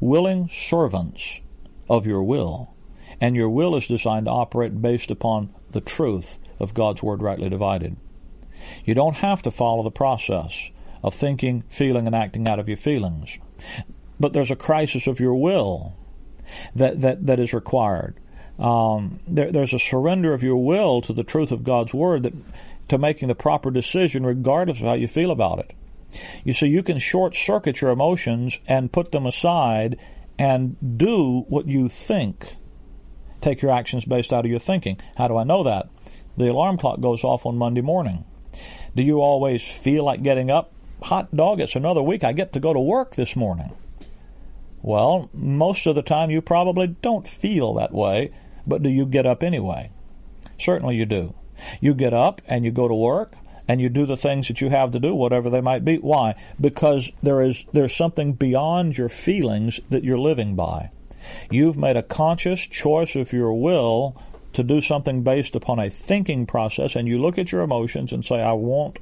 willing 0.00 0.48
servants 0.48 1.40
of 1.88 2.06
your 2.06 2.22
will. 2.22 2.74
And 3.20 3.34
your 3.34 3.48
will 3.48 3.74
is 3.76 3.86
designed 3.86 4.26
to 4.26 4.32
operate 4.32 4.82
based 4.82 5.10
upon 5.10 5.54
the 5.70 5.80
truth 5.80 6.38
of 6.58 6.74
God's 6.74 7.02
Word 7.02 7.22
rightly 7.22 7.48
divided. 7.48 7.96
You 8.84 8.94
don't 8.94 9.16
have 9.16 9.42
to 9.42 9.50
follow 9.50 9.82
the 9.82 9.90
process 9.90 10.70
of 11.06 11.14
thinking, 11.14 11.62
feeling, 11.68 12.06
and 12.06 12.16
acting 12.16 12.48
out 12.48 12.58
of 12.58 12.68
your 12.68 12.76
feelings. 12.76 13.38
But 14.18 14.32
there's 14.32 14.50
a 14.50 14.56
crisis 14.56 15.06
of 15.06 15.20
your 15.20 15.40
will 15.40 15.96
that, 16.74 17.00
that, 17.00 17.26
that 17.26 17.38
is 17.38 17.54
required. 17.54 18.18
Um, 18.58 19.20
there, 19.26 19.52
there's 19.52 19.72
a 19.72 19.78
surrender 19.78 20.34
of 20.34 20.42
your 20.42 20.62
will 20.62 21.00
to 21.02 21.12
the 21.12 21.24
truth 21.24 21.52
of 21.52 21.62
God's 21.62 21.94
Word 21.94 22.24
that, 22.24 22.32
to 22.88 22.98
making 22.98 23.28
the 23.28 23.34
proper 23.34 23.70
decision 23.70 24.26
regardless 24.26 24.80
of 24.80 24.86
how 24.86 24.94
you 24.94 25.06
feel 25.06 25.30
about 25.30 25.60
it. 25.60 25.72
You 26.44 26.52
see, 26.52 26.66
you 26.66 26.82
can 26.82 26.98
short 26.98 27.34
circuit 27.34 27.80
your 27.80 27.90
emotions 27.90 28.58
and 28.66 28.92
put 28.92 29.12
them 29.12 29.26
aside 29.26 29.98
and 30.38 30.76
do 30.98 31.44
what 31.48 31.66
you 31.66 31.88
think. 31.88 32.56
Take 33.40 33.62
your 33.62 33.70
actions 33.70 34.04
based 34.04 34.32
out 34.32 34.44
of 34.44 34.50
your 34.50 34.60
thinking. 34.60 34.98
How 35.16 35.28
do 35.28 35.36
I 35.36 35.44
know 35.44 35.62
that? 35.62 35.88
The 36.36 36.50
alarm 36.50 36.78
clock 36.78 37.00
goes 37.00 37.22
off 37.22 37.46
on 37.46 37.56
Monday 37.56 37.80
morning. 37.80 38.24
Do 38.94 39.02
you 39.02 39.20
always 39.20 39.66
feel 39.68 40.04
like 40.04 40.22
getting 40.22 40.50
up? 40.50 40.72
Hot 41.02 41.34
dog, 41.34 41.60
it's 41.60 41.76
another 41.76 42.02
week. 42.02 42.24
I 42.24 42.32
get 42.32 42.52
to 42.54 42.60
go 42.60 42.72
to 42.72 42.80
work 42.80 43.14
this 43.14 43.36
morning. 43.36 43.72
Well, 44.82 45.30
most 45.34 45.86
of 45.86 45.94
the 45.94 46.02
time 46.02 46.30
you 46.30 46.40
probably 46.40 46.86
don't 46.88 47.26
feel 47.26 47.74
that 47.74 47.92
way, 47.92 48.32
but 48.66 48.82
do 48.82 48.88
you 48.88 49.06
get 49.06 49.26
up 49.26 49.42
anyway? 49.42 49.90
Certainly 50.58 50.96
you 50.96 51.06
do. 51.06 51.34
You 51.80 51.94
get 51.94 52.14
up 52.14 52.40
and 52.46 52.64
you 52.64 52.70
go 52.70 52.88
to 52.88 52.94
work 52.94 53.34
and 53.68 53.80
you 53.80 53.88
do 53.88 54.06
the 54.06 54.16
things 54.16 54.48
that 54.48 54.60
you 54.60 54.70
have 54.70 54.92
to 54.92 55.00
do, 55.00 55.14
whatever 55.14 55.50
they 55.50 55.60
might 55.60 55.84
be. 55.84 55.96
Why? 55.96 56.34
Because 56.60 57.10
there 57.22 57.42
is 57.42 57.66
there's 57.72 57.94
something 57.94 58.32
beyond 58.32 58.96
your 58.96 59.08
feelings 59.08 59.80
that 59.90 60.04
you're 60.04 60.18
living 60.18 60.54
by. 60.54 60.90
You've 61.50 61.76
made 61.76 61.96
a 61.96 62.02
conscious 62.02 62.60
choice 62.60 63.16
of 63.16 63.32
your 63.32 63.52
will 63.52 64.20
to 64.52 64.62
do 64.62 64.80
something 64.80 65.22
based 65.22 65.56
upon 65.56 65.78
a 65.78 65.90
thinking 65.90 66.46
process, 66.46 66.96
and 66.96 67.08
you 67.08 67.20
look 67.20 67.38
at 67.38 67.52
your 67.52 67.62
emotions 67.62 68.12
and 68.12 68.24
say, 68.24 68.40
I 68.40 68.52
won't, 68.52 68.98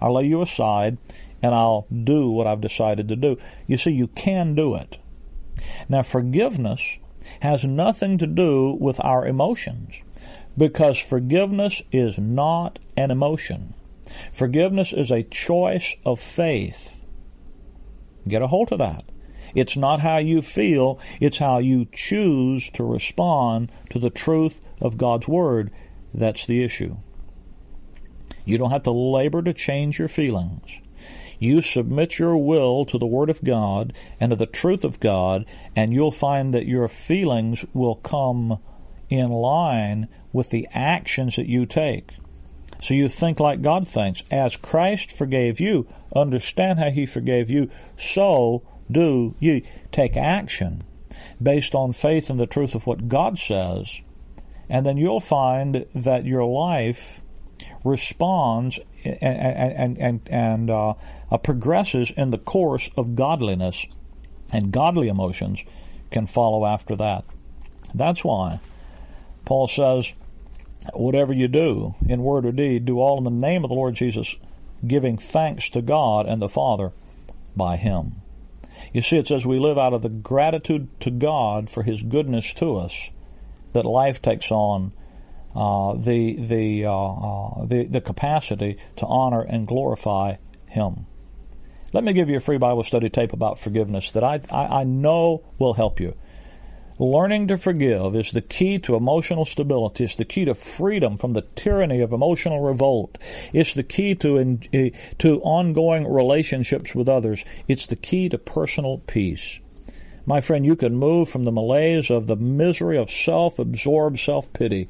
I'll 0.00 0.14
lay 0.14 0.26
you 0.26 0.42
aside, 0.42 0.98
and 1.42 1.54
I'll 1.54 1.86
do 1.90 2.30
what 2.30 2.46
I've 2.46 2.60
decided 2.60 3.08
to 3.08 3.16
do. 3.16 3.38
You 3.66 3.76
see, 3.76 3.92
you 3.92 4.08
can 4.08 4.54
do 4.54 4.74
it. 4.74 4.98
Now, 5.88 6.02
forgiveness 6.02 6.98
has 7.40 7.64
nothing 7.64 8.18
to 8.18 8.26
do 8.26 8.76
with 8.80 9.02
our 9.04 9.26
emotions 9.26 10.02
because 10.56 10.98
forgiveness 10.98 11.82
is 11.92 12.18
not 12.18 12.78
an 12.96 13.10
emotion. 13.10 13.74
Forgiveness 14.32 14.92
is 14.92 15.10
a 15.10 15.22
choice 15.22 15.96
of 16.04 16.20
faith. 16.20 16.96
Get 18.26 18.42
a 18.42 18.48
hold 18.48 18.72
of 18.72 18.78
that. 18.78 19.04
It's 19.54 19.76
not 19.76 20.00
how 20.00 20.18
you 20.18 20.42
feel, 20.42 20.98
it's 21.20 21.38
how 21.38 21.58
you 21.58 21.86
choose 21.92 22.70
to 22.70 22.84
respond 22.84 23.72
to 23.90 23.98
the 23.98 24.10
truth 24.10 24.60
of 24.80 24.98
God's 24.98 25.26
Word. 25.26 25.70
That's 26.14 26.46
the 26.46 26.62
issue. 26.62 26.96
You 28.50 28.58
don't 28.58 28.72
have 28.72 28.82
to 28.82 28.90
labor 28.90 29.42
to 29.42 29.52
change 29.52 29.98
your 29.98 30.08
feelings. 30.08 30.80
You 31.38 31.62
submit 31.62 32.18
your 32.18 32.36
will 32.36 32.84
to 32.86 32.98
the 32.98 33.06
Word 33.06 33.30
of 33.30 33.44
God 33.44 33.92
and 34.18 34.30
to 34.30 34.36
the 34.36 34.44
truth 34.44 34.84
of 34.84 34.98
God, 34.98 35.46
and 35.76 35.92
you'll 35.92 36.10
find 36.10 36.52
that 36.52 36.66
your 36.66 36.88
feelings 36.88 37.64
will 37.72 37.94
come 37.94 38.58
in 39.08 39.30
line 39.30 40.08
with 40.32 40.50
the 40.50 40.68
actions 40.72 41.36
that 41.36 41.48
you 41.48 41.64
take. 41.64 42.10
So 42.82 42.92
you 42.92 43.08
think 43.08 43.38
like 43.38 43.62
God 43.62 43.86
thinks. 43.86 44.24
As 44.32 44.56
Christ 44.56 45.12
forgave 45.12 45.60
you, 45.60 45.86
understand 46.14 46.80
how 46.80 46.90
He 46.90 47.06
forgave 47.06 47.50
you, 47.50 47.70
so 47.96 48.62
do 48.90 49.36
you 49.38 49.62
take 49.92 50.16
action 50.16 50.82
based 51.40 51.74
on 51.74 51.92
faith 51.92 52.30
in 52.30 52.36
the 52.36 52.46
truth 52.46 52.74
of 52.74 52.86
what 52.86 53.08
God 53.08 53.38
says, 53.38 54.00
and 54.68 54.84
then 54.84 54.96
you'll 54.96 55.20
find 55.20 55.86
that 55.94 56.24
your 56.26 56.44
life 56.44 57.20
responds 57.84 58.78
and 59.04 59.18
and 59.22 59.98
and, 59.98 60.28
and 60.30 60.70
uh, 60.70 60.94
progresses 61.42 62.12
in 62.16 62.30
the 62.30 62.38
course 62.38 62.90
of 62.96 63.14
godliness, 63.14 63.86
and 64.52 64.72
godly 64.72 65.08
emotions 65.08 65.64
can 66.10 66.26
follow 66.26 66.66
after 66.66 66.96
that. 66.96 67.24
That's 67.94 68.24
why 68.24 68.60
Paul 69.44 69.66
says, 69.66 70.12
"Whatever 70.94 71.32
you 71.32 71.48
do, 71.48 71.94
in 72.06 72.22
word 72.22 72.46
or 72.46 72.52
deed, 72.52 72.84
do 72.84 73.00
all 73.00 73.18
in 73.18 73.24
the 73.24 73.30
name 73.30 73.64
of 73.64 73.70
the 73.70 73.76
Lord 73.76 73.94
Jesus, 73.94 74.36
giving 74.86 75.16
thanks 75.16 75.70
to 75.70 75.82
God 75.82 76.26
and 76.26 76.42
the 76.42 76.48
Father 76.48 76.92
by 77.56 77.76
Him." 77.76 78.16
You 78.92 79.02
see, 79.02 79.18
it 79.18 79.28
says 79.28 79.46
we 79.46 79.58
live 79.58 79.78
out 79.78 79.92
of 79.92 80.02
the 80.02 80.08
gratitude 80.08 80.88
to 81.00 81.10
God 81.10 81.70
for 81.70 81.82
His 81.82 82.02
goodness 82.02 82.52
to 82.54 82.76
us 82.76 83.10
that 83.72 83.84
life 83.84 84.20
takes 84.20 84.50
on 84.50 84.92
uh, 85.54 85.94
the 85.94 86.36
the, 86.36 86.84
uh, 86.86 86.92
uh, 86.92 87.64
the 87.66 87.84
the 87.84 88.00
capacity 88.00 88.78
to 88.96 89.06
honor 89.06 89.42
and 89.42 89.66
glorify 89.66 90.36
Him. 90.68 91.06
Let 91.92 92.04
me 92.04 92.12
give 92.12 92.30
you 92.30 92.36
a 92.36 92.40
free 92.40 92.58
Bible 92.58 92.84
study 92.84 93.10
tape 93.10 93.32
about 93.32 93.58
forgiveness 93.58 94.12
that 94.12 94.22
I, 94.22 94.40
I, 94.48 94.80
I 94.80 94.84
know 94.84 95.42
will 95.58 95.74
help 95.74 95.98
you. 95.98 96.14
Learning 97.00 97.48
to 97.48 97.56
forgive 97.56 98.14
is 98.14 98.30
the 98.30 98.42
key 98.42 98.78
to 98.80 98.94
emotional 98.94 99.46
stability. 99.46 100.04
It's 100.04 100.16
the 100.16 100.26
key 100.26 100.44
to 100.44 100.54
freedom 100.54 101.16
from 101.16 101.32
the 101.32 101.46
tyranny 101.54 102.02
of 102.02 102.12
emotional 102.12 102.60
revolt. 102.60 103.16
It's 103.54 103.72
the 103.72 103.82
key 103.82 104.14
to, 104.16 104.36
in, 104.36 104.62
eh, 104.74 104.90
to 105.18 105.40
ongoing 105.40 106.06
relationships 106.06 106.94
with 106.94 107.08
others. 107.08 107.42
It's 107.66 107.86
the 107.86 107.96
key 107.96 108.28
to 108.28 108.36
personal 108.36 108.98
peace. 108.98 109.60
My 110.26 110.42
friend, 110.42 110.66
you 110.66 110.76
can 110.76 110.94
move 110.94 111.30
from 111.30 111.44
the 111.44 111.52
malaise 111.52 112.10
of 112.10 112.26
the 112.26 112.36
misery 112.36 112.98
of 112.98 113.10
self-absorbed 113.10 114.18
self-pity 114.18 114.86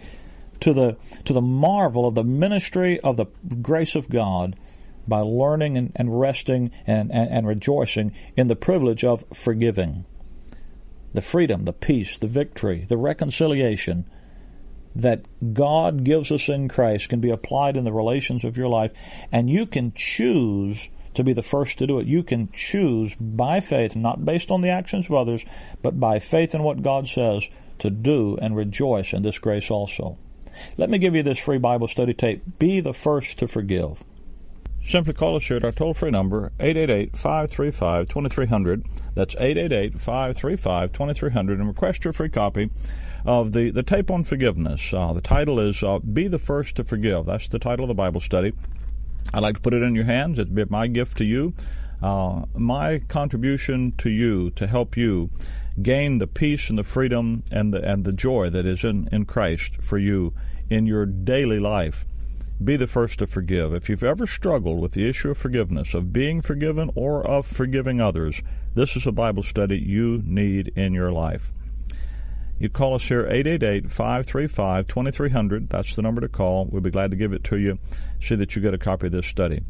to 0.60 0.72
the, 0.72 0.96
to 1.24 1.32
the 1.32 1.40
marvel 1.40 2.06
of 2.06 2.14
the 2.14 2.24
ministry 2.24 3.00
of 3.00 3.16
the 3.16 3.26
grace 3.60 3.94
of 3.94 4.08
God 4.08 4.56
by 5.08 5.20
learning 5.20 5.76
and, 5.76 5.92
and 5.96 6.20
resting 6.20 6.70
and, 6.86 7.10
and, 7.12 7.30
and 7.30 7.46
rejoicing 7.46 8.12
in 8.36 8.48
the 8.48 8.56
privilege 8.56 9.04
of 9.04 9.24
forgiving 9.32 10.04
the 11.12 11.22
freedom, 11.22 11.64
the 11.64 11.72
peace, 11.72 12.18
the 12.18 12.28
victory, 12.28 12.84
the 12.88 12.96
reconciliation 12.96 14.08
that 14.94 15.26
God 15.54 16.04
gives 16.04 16.32
us 16.32 16.48
in 16.48 16.68
Christ 16.68 17.08
can 17.08 17.20
be 17.20 17.30
applied 17.30 17.76
in 17.76 17.84
the 17.84 17.92
relations 17.92 18.44
of 18.44 18.56
your 18.56 18.68
life, 18.68 18.92
and 19.32 19.48
you 19.48 19.66
can 19.66 19.92
choose 19.94 20.88
to 21.14 21.24
be 21.24 21.32
the 21.32 21.42
first 21.42 21.78
to 21.78 21.86
do 21.86 21.98
it. 21.98 22.06
You 22.06 22.22
can 22.22 22.50
choose 22.52 23.14
by 23.14 23.60
faith, 23.60 23.96
not 23.96 24.24
based 24.24 24.50
on 24.50 24.60
the 24.60 24.68
actions 24.68 25.06
of 25.06 25.14
others, 25.14 25.44
but 25.82 25.98
by 25.98 26.18
faith 26.18 26.54
in 26.54 26.62
what 26.62 26.82
God 26.82 27.08
says, 27.08 27.48
to 27.78 27.90
do 27.90 28.36
and 28.40 28.54
rejoice 28.54 29.12
in 29.12 29.22
this 29.22 29.38
grace 29.38 29.70
also. 29.70 30.18
Let 30.76 30.90
me 30.90 30.98
give 30.98 31.14
you 31.14 31.22
this 31.22 31.38
free 31.38 31.58
Bible 31.58 31.88
study 31.88 32.14
tape. 32.14 32.42
Be 32.58 32.80
the 32.80 32.92
first 32.92 33.38
to 33.38 33.48
forgive. 33.48 34.02
Simply 34.84 35.12
call 35.12 35.36
us 35.36 35.44
here 35.44 35.58
at 35.58 35.64
our 35.64 35.72
toll 35.72 35.94
free 35.94 36.10
number, 36.10 36.52
888 36.58 37.16
535 37.16 38.08
2300. 38.08 38.86
That's 39.14 39.34
888 39.36 40.00
535 40.00 40.92
2300, 40.92 41.58
and 41.58 41.68
request 41.68 42.04
your 42.04 42.12
free 42.12 42.30
copy 42.30 42.70
of 43.24 43.52
the, 43.52 43.70
the 43.70 43.82
tape 43.82 44.10
on 44.10 44.24
forgiveness. 44.24 44.92
Uh, 44.94 45.12
the 45.12 45.20
title 45.20 45.60
is 45.60 45.82
uh, 45.82 45.98
Be 45.98 46.28
the 46.28 46.38
First 46.38 46.76
to 46.76 46.84
Forgive. 46.84 47.26
That's 47.26 47.48
the 47.48 47.58
title 47.58 47.84
of 47.84 47.88
the 47.88 47.94
Bible 47.94 48.20
study. 48.20 48.52
I'd 49.34 49.42
like 49.42 49.56
to 49.56 49.60
put 49.60 49.74
it 49.74 49.82
in 49.82 49.94
your 49.94 50.04
hands. 50.04 50.38
It'd 50.38 50.54
be 50.54 50.64
my 50.64 50.86
gift 50.86 51.18
to 51.18 51.24
you, 51.24 51.54
uh, 52.02 52.46
my 52.54 53.00
contribution 53.08 53.92
to 53.98 54.10
you 54.10 54.50
to 54.52 54.66
help 54.66 54.96
you 54.96 55.30
gain 55.80 56.18
the 56.18 56.26
peace 56.26 56.68
and 56.68 56.78
the 56.78 56.84
freedom 56.84 57.44
and 57.52 57.72
the, 57.72 57.82
and 57.88 58.04
the 58.04 58.12
joy 58.12 58.50
that 58.50 58.66
is 58.66 58.82
in, 58.82 59.08
in 59.12 59.24
Christ 59.24 59.82
for 59.82 59.98
you 59.98 60.32
in 60.70 60.86
your 60.86 61.04
daily 61.04 61.58
life 61.58 62.06
be 62.62 62.76
the 62.76 62.86
first 62.86 63.18
to 63.18 63.26
forgive. 63.26 63.72
If 63.72 63.88
you've 63.88 64.04
ever 64.04 64.26
struggled 64.26 64.80
with 64.80 64.92
the 64.92 65.08
issue 65.08 65.30
of 65.30 65.38
forgiveness, 65.38 65.94
of 65.94 66.12
being 66.12 66.42
forgiven 66.42 66.90
or 66.94 67.26
of 67.26 67.46
forgiving 67.46 68.02
others, 68.02 68.42
this 68.74 68.96
is 68.96 69.06
a 69.06 69.12
Bible 69.12 69.42
study 69.42 69.78
you 69.78 70.20
need 70.24 70.70
in 70.76 70.92
your 70.92 71.10
life. 71.10 71.54
You 72.58 72.68
call 72.68 72.94
us 72.94 73.04
here 73.04 73.24
888-535-2300. 73.24 75.70
That's 75.70 75.96
the 75.96 76.02
number 76.02 76.20
to 76.20 76.28
call. 76.28 76.66
We'll 76.66 76.82
be 76.82 76.90
glad 76.90 77.12
to 77.12 77.16
give 77.16 77.32
it 77.32 77.44
to 77.44 77.58
you. 77.58 77.78
See 78.20 78.34
that 78.34 78.54
you 78.54 78.60
get 78.60 78.74
a 78.74 78.78
copy 78.78 79.06
of 79.06 79.12
this 79.12 79.26
study. 79.26 79.62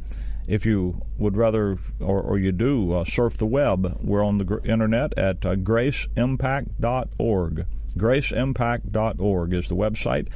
If 0.48 0.66
you 0.66 1.00
would 1.16 1.36
rather, 1.36 1.78
or, 2.00 2.20
or 2.20 2.36
you 2.38 2.50
do, 2.50 2.94
uh, 2.94 3.04
surf 3.04 3.36
the 3.36 3.46
web, 3.46 4.00
we're 4.02 4.24
on 4.24 4.38
the 4.38 4.44
gr- 4.44 4.58
internet 4.64 5.16
at 5.16 5.46
uh, 5.46 5.54
graceimpact.org. 5.54 7.66
Graceimpact.org 7.96 9.52
is 9.52 9.68
the 9.68 9.76
website. 9.76 10.26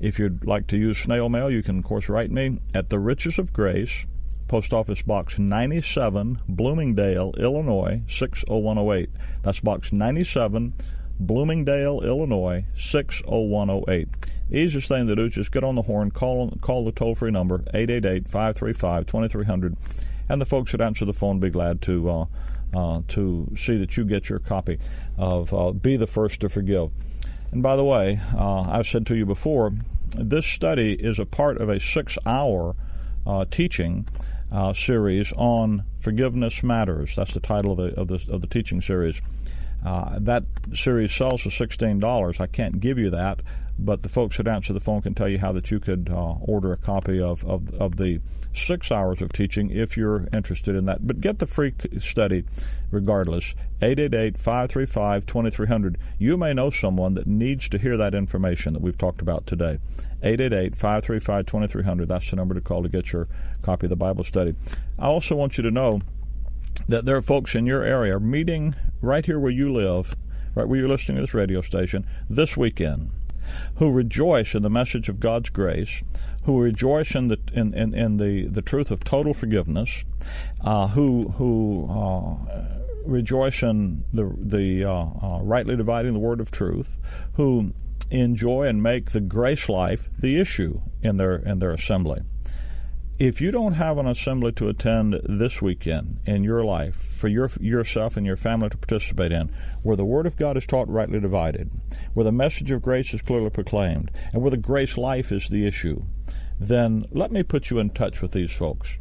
If 0.00 0.18
you'd 0.18 0.46
like 0.46 0.66
to 0.68 0.78
use 0.78 0.96
snail 0.96 1.28
mail, 1.28 1.50
you 1.50 1.62
can, 1.62 1.78
of 1.78 1.84
course, 1.84 2.08
write 2.08 2.30
me 2.30 2.58
at 2.74 2.88
the 2.88 2.98
Riches 2.98 3.38
of 3.38 3.52
Grace, 3.52 4.06
Post 4.48 4.72
Office 4.72 5.02
Box 5.02 5.38
97, 5.38 6.40
Bloomingdale, 6.48 7.34
Illinois 7.36 8.00
60108. 8.08 9.10
That's 9.42 9.60
Box 9.60 9.92
97, 9.92 10.72
Bloomingdale, 11.20 12.00
Illinois 12.00 12.64
60108. 12.74 14.08
The 14.48 14.58
easiest 14.58 14.88
thing 14.88 15.06
to 15.06 15.14
do 15.14 15.26
is 15.26 15.34
just 15.34 15.52
get 15.52 15.64
on 15.64 15.74
the 15.74 15.82
horn, 15.82 16.10
call 16.10 16.50
call 16.62 16.86
the 16.86 16.92
toll 16.92 17.14
free 17.14 17.30
number 17.30 17.58
888-535-2300, 17.74 19.76
and 20.30 20.40
the 20.40 20.46
folks 20.46 20.72
that 20.72 20.80
answer 20.80 21.04
the 21.04 21.12
phone 21.12 21.36
will 21.36 21.48
be 21.48 21.50
glad 21.50 21.82
to 21.82 22.10
uh, 22.10 22.24
uh, 22.72 23.02
to 23.08 23.52
see 23.56 23.76
that 23.76 23.98
you 23.98 24.06
get 24.06 24.30
your 24.30 24.38
copy 24.38 24.78
of 25.18 25.52
uh, 25.52 25.72
"Be 25.72 25.96
the 25.96 26.06
First 26.06 26.40
to 26.40 26.48
Forgive." 26.48 26.90
And 27.52 27.62
by 27.62 27.76
the 27.76 27.84
way, 27.84 28.20
uh, 28.36 28.62
I've 28.62 28.86
said 28.86 29.06
to 29.06 29.16
you 29.16 29.26
before, 29.26 29.72
this 30.16 30.46
study 30.46 30.92
is 30.94 31.18
a 31.18 31.26
part 31.26 31.60
of 31.60 31.68
a 31.68 31.80
six-hour 31.80 32.76
uh, 33.26 33.44
teaching 33.50 34.06
uh, 34.52 34.72
series 34.72 35.32
on 35.36 35.84
forgiveness 36.00 36.62
matters. 36.62 37.14
That's 37.16 37.34
the 37.34 37.40
title 37.40 37.72
of 37.72 37.78
the 37.78 38.00
of 38.00 38.08
the, 38.08 38.32
of 38.32 38.40
the 38.40 38.46
teaching 38.46 38.80
series. 38.80 39.20
Uh, 39.84 40.18
that 40.20 40.44
series 40.74 41.12
sells 41.12 41.42
for 41.42 41.50
sixteen 41.50 42.00
dollars. 42.00 42.40
I 42.40 42.46
can't 42.46 42.80
give 42.80 42.98
you 42.98 43.10
that, 43.10 43.40
but 43.84 44.02
the 44.02 44.08
folks 44.08 44.36
that 44.36 44.46
answer 44.46 44.72
the 44.72 44.80
phone 44.80 45.02
can 45.02 45.14
tell 45.14 45.28
you 45.28 45.38
how 45.38 45.52
that 45.52 45.70
you 45.70 45.80
could 45.80 46.08
uh, 46.10 46.34
order 46.40 46.72
a 46.72 46.76
copy 46.76 47.20
of, 47.20 47.44
of 47.44 47.74
of 47.74 47.96
the 47.96 48.20
six 48.52 48.90
hours 48.90 49.22
of 49.22 49.32
teaching 49.32 49.70
if 49.70 49.96
you're 49.96 50.28
interested 50.32 50.74
in 50.76 50.86
that. 50.86 51.06
But 51.06 51.20
get 51.20 51.38
the 51.38 51.46
free 51.46 51.74
study 51.98 52.44
regardless. 52.90 53.54
888-535-2300. 53.80 55.96
You 56.18 56.36
may 56.36 56.52
know 56.52 56.70
someone 56.70 57.14
that 57.14 57.26
needs 57.26 57.66
to 57.70 57.78
hear 57.78 57.96
that 57.96 58.14
information 58.14 58.74
that 58.74 58.82
we've 58.82 58.98
talked 58.98 59.22
about 59.22 59.46
today. 59.46 59.78
888-535-2300. 60.22 62.06
That's 62.06 62.28
the 62.28 62.36
number 62.36 62.54
to 62.54 62.60
call 62.60 62.82
to 62.82 62.90
get 62.90 63.12
your 63.12 63.26
copy 63.62 63.86
of 63.86 63.90
the 63.90 63.96
Bible 63.96 64.24
study. 64.24 64.54
I 64.98 65.06
also 65.06 65.34
want 65.34 65.56
you 65.56 65.62
to 65.62 65.70
know 65.70 66.02
that 66.88 67.06
there 67.06 67.16
are 67.16 67.22
folks 67.22 67.54
in 67.54 67.64
your 67.66 67.82
area 67.82 68.20
meeting 68.20 68.74
right 69.00 69.24
here 69.24 69.38
where 69.38 69.50
you 69.50 69.72
live, 69.72 70.14
right 70.54 70.68
where 70.68 70.78
you're 70.78 70.88
listening 70.88 71.16
to 71.16 71.22
this 71.22 71.32
radio 71.34 71.62
station, 71.62 72.06
this 72.28 72.56
weekend, 72.56 73.10
who 73.76 73.90
rejoice 73.90 74.54
in 74.54 74.62
the 74.62 74.70
message 74.70 75.08
of 75.08 75.20
God's 75.20 75.50
grace, 75.50 76.02
who 76.44 76.60
rejoice 76.60 77.14
in 77.14 77.28
the 77.28 77.38
in, 77.52 77.74
in, 77.74 77.94
in 77.94 78.16
the, 78.16 78.46
the 78.46 78.62
truth 78.62 78.90
of 78.90 79.04
total 79.04 79.34
forgiveness, 79.34 80.04
uh, 80.60 80.88
who 80.88 81.30
who 81.30 81.88
uh, 81.90 82.80
rejoice 83.04 83.62
in 83.62 84.04
the 84.12 84.32
the 84.38 84.84
uh, 84.84 84.92
uh 84.92 85.40
rightly 85.42 85.76
dividing 85.76 86.12
the 86.12 86.18
word 86.18 86.40
of 86.40 86.50
truth, 86.50 86.96
who 87.34 87.72
enjoy 88.10 88.66
and 88.66 88.82
make 88.82 89.10
the 89.10 89.20
grace 89.20 89.68
life 89.68 90.08
the 90.18 90.40
issue 90.40 90.80
in 91.02 91.16
their 91.16 91.36
in 91.36 91.58
their 91.58 91.72
assembly 91.72 92.22
if 93.20 93.38
you 93.38 93.50
don't 93.50 93.74
have 93.74 93.98
an 93.98 94.06
assembly 94.06 94.50
to 94.50 94.70
attend 94.70 95.20
this 95.28 95.60
weekend 95.60 96.18
in 96.24 96.42
your 96.42 96.64
life 96.64 96.96
for 96.96 97.28
your 97.28 97.50
yourself 97.60 98.16
and 98.16 98.24
your 98.24 98.34
family 98.34 98.70
to 98.70 98.78
participate 98.78 99.30
in, 99.30 99.50
where 99.82 99.94
the 99.94 100.06
Word 100.06 100.24
of 100.24 100.38
God 100.38 100.56
is 100.56 100.64
taught 100.64 100.88
rightly 100.88 101.20
divided, 101.20 101.70
where 102.14 102.24
the 102.24 102.32
message 102.32 102.70
of 102.70 102.80
grace 102.80 103.12
is 103.12 103.20
clearly 103.20 103.50
proclaimed, 103.50 104.10
and 104.32 104.40
where 104.40 104.50
the 104.50 104.56
grace 104.56 104.96
life 104.96 105.32
is 105.32 105.50
the 105.50 105.66
issue, 105.66 106.02
then 106.58 107.04
let 107.10 107.30
me 107.30 107.42
put 107.42 107.68
you 107.68 107.78
in 107.78 107.90
touch 107.90 108.22
with 108.22 108.32
these 108.32 108.52
folks. 108.52 108.96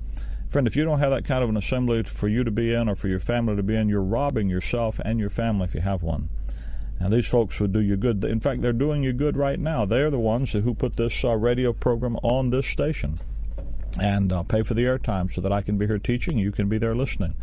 Friend, 0.50 0.68
if 0.68 0.76
you 0.76 0.84
don't 0.84 1.00
have 1.00 1.12
that 1.12 1.24
kind 1.24 1.42
of 1.42 1.50
an 1.50 1.56
assembly 1.56 2.04
for 2.04 2.28
you 2.28 2.44
to 2.44 2.52
be 2.52 2.74
in 2.74 2.90
or 2.90 2.96
for 2.96 3.08
your 3.08 3.22
family 3.22 3.56
to 3.56 3.64
be 3.64 3.78
in, 3.78 3.88
you're 3.88 4.02
robbing 4.02 4.50
yourself 4.50 5.00
and 5.06 5.18
your 5.18 5.30
family 5.30 5.64
if 5.64 5.74
you 5.74 5.80
have 5.80 6.04
one. 6.04 6.28
And 7.00 7.14
these 7.14 7.28
folks 7.28 7.62
would 7.62 7.72
do 7.72 7.80
you 7.80 7.96
good. 7.96 8.22
In 8.26 8.42
fact, 8.42 8.64
they're 8.64 8.74
doing 8.74 9.02
you 9.02 9.14
good 9.14 9.38
right 9.38 9.60
now. 9.60 9.86
They're 9.86 10.12
the 10.12 10.20
ones 10.20 10.52
who 10.52 10.74
put 10.74 10.98
this 10.98 11.24
uh, 11.24 11.38
radio 11.38 11.72
program 11.72 12.18
on 12.18 12.50
this 12.50 12.66
station 12.66 13.18
and 14.00 14.32
uh, 14.32 14.44
pay 14.44 14.64
for 14.64 14.74
the 14.74 14.84
airtime 14.84 15.34
so 15.34 15.42
that 15.42 15.52
I 15.52 15.62
can 15.62 15.78
be 15.78 15.88
here 15.88 16.00
teaching. 16.00 16.38
You 16.38 16.52
can 16.52 16.70
be 16.70 16.78
there 16.78 16.96
listening. 16.96 17.36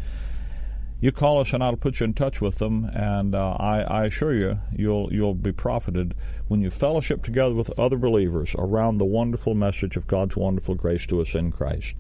You 0.99 1.13
call 1.13 1.41
us, 1.41 1.53
and 1.53 1.63
I'll 1.63 1.77
put 1.77 2.01
you 2.01 2.05
in 2.05 2.15
touch 2.15 2.41
with 2.41 2.57
them. 2.57 2.87
And 2.87 3.35
uh, 3.35 3.57
I, 3.59 3.83
I, 3.83 4.05
assure 4.07 4.35
you, 4.35 4.59
you'll 4.73 5.13
you'll 5.13 5.35
be 5.35 5.53
profited 5.53 6.15
when 6.49 6.63
you 6.63 6.71
fellowship 6.71 7.23
together 7.23 7.55
with 7.55 7.79
other 7.79 7.99
believers 7.99 8.55
around 8.59 8.97
the 8.97 9.05
wonderful 9.05 9.55
message 9.55 9.97
of 9.97 10.07
God's 10.07 10.37
wonderful 10.37 10.75
grace 10.75 11.07
to 11.09 11.21
us 11.21 11.35
in 11.35 11.53
Christ. 11.53 11.97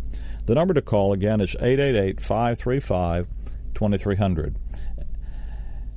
The 0.46 0.54
number 0.54 0.72
to 0.74 0.82
call 0.82 1.12
again 1.12 1.42
is 1.42 1.54
888-535-2300. 1.56 4.54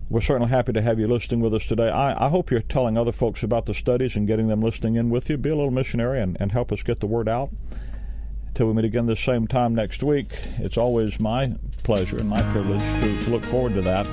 We're 0.09 0.21
certainly 0.21 0.49
happy 0.49 0.73
to 0.73 0.81
have 0.81 0.99
you 0.99 1.07
listening 1.07 1.39
with 1.39 1.53
us 1.53 1.67
today. 1.67 1.87
I, 1.87 2.25
I, 2.25 2.29
hope 2.29 2.49
you're 2.49 2.61
telling 2.61 2.97
other 2.97 3.11
folks 3.11 3.43
about 3.43 3.67
the 3.67 3.75
studies 3.75 4.15
and 4.15 4.25
getting 4.25 4.47
them 4.47 4.59
listening 4.59 4.95
in 4.95 5.11
with 5.11 5.29
you. 5.29 5.37
Be 5.37 5.51
a 5.51 5.55
little 5.55 5.69
missionary 5.69 6.19
and, 6.19 6.35
and 6.39 6.51
help 6.51 6.71
us 6.71 6.81
get 6.81 6.99
the 6.99 7.05
word 7.05 7.29
out. 7.29 7.51
Till 8.53 8.67
we 8.67 8.73
meet 8.73 8.85
again 8.85 9.05
this 9.05 9.19
same 9.21 9.47
time 9.47 9.73
next 9.73 10.03
week, 10.03 10.27
it's 10.57 10.77
always 10.77 11.19
my 11.19 11.53
pleasure 11.83 12.17
and 12.17 12.29
my 12.29 12.41
privilege 12.51 12.81
to, 12.81 13.25
to 13.25 13.29
look 13.31 13.43
forward 13.43 13.73
to 13.75 13.81
that. 13.81 14.05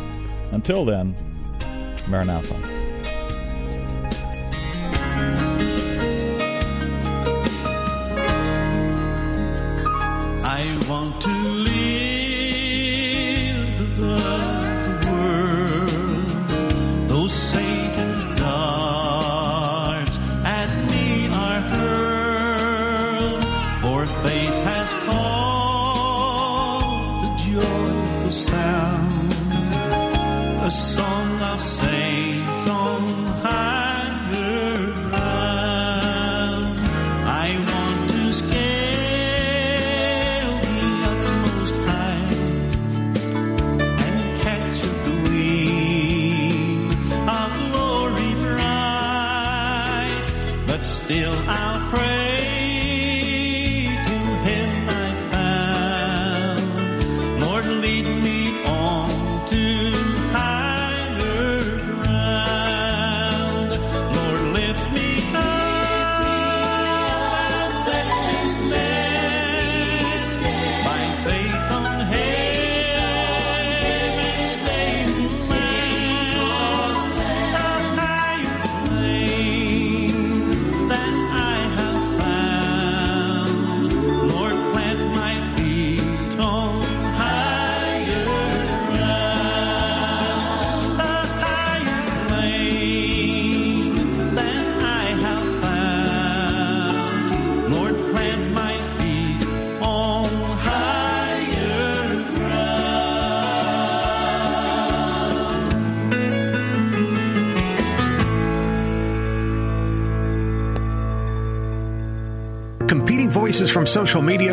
Until 0.53 0.85
then, 0.85 1.15
Maranatha. 2.09 2.55
I 10.49 10.79
want 10.89 11.21
to 11.23 11.36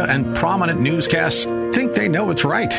and 0.10 0.36
prominent 0.36 0.80
newscasts 0.80 1.46
think 1.46 1.94
they 1.94 2.08
know 2.08 2.26
what's 2.26 2.44
right. 2.44 2.74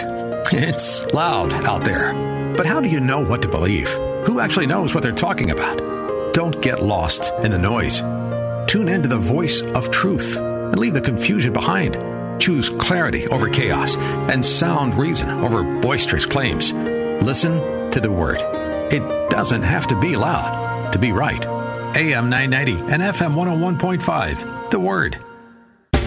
It's 0.53 1.05
loud 1.13 1.53
out 1.65 1.85
there. 1.85 2.13
But 2.57 2.67
how 2.67 2.81
do 2.81 2.89
you 2.89 3.01
know 3.01 3.21
what 3.21 3.43
to 3.43 3.49
believe? 3.49 3.89
Who 4.25 4.41
actually 4.41 4.67
knows 4.67 4.95
what 4.95 5.03
they're 5.03 5.13
talking 5.13 5.51
about? 5.51 6.35
Don't 6.35 6.61
get 6.63 6.83
lost 6.83 7.33
in 7.43 7.51
the 7.51 7.59
noise. 7.59 8.01
Tune 8.71 8.89
in 8.89 9.03
to 9.03 9.09
the 9.09 9.19
voice 9.19 9.63
of 9.63 9.91
truth 9.91 10.37
and 10.37 10.79
leave 10.79 10.95
the 10.95 11.01
confusion 11.01 11.53
behind. 11.53 11.97
Choose 12.41 12.71
clarity 12.71 13.27
over 13.29 13.49
chaos 13.49 13.97
and 13.97 14.45
sound 14.45 14.95
reason 14.95 15.31
over 15.31 15.63
boisterous 15.81 16.27
claims. 16.27 16.73
Listen 16.73 17.91
to 17.91 18.01
the 18.01 18.11
word. 18.11 18.39
It 18.93 19.03
doesn't 19.31 19.63
have 19.63 19.87
to 19.89 20.01
be 20.01 20.17
loud 20.17 20.93
to 20.93 20.99
be 20.99 21.13
right. 21.13 21.45
AM 21.97 22.29
990 22.29 22.93
and 22.93 23.03
FM 23.03 23.35
101.5. 23.35 24.71
The 24.71 24.81
Word. 24.81 25.19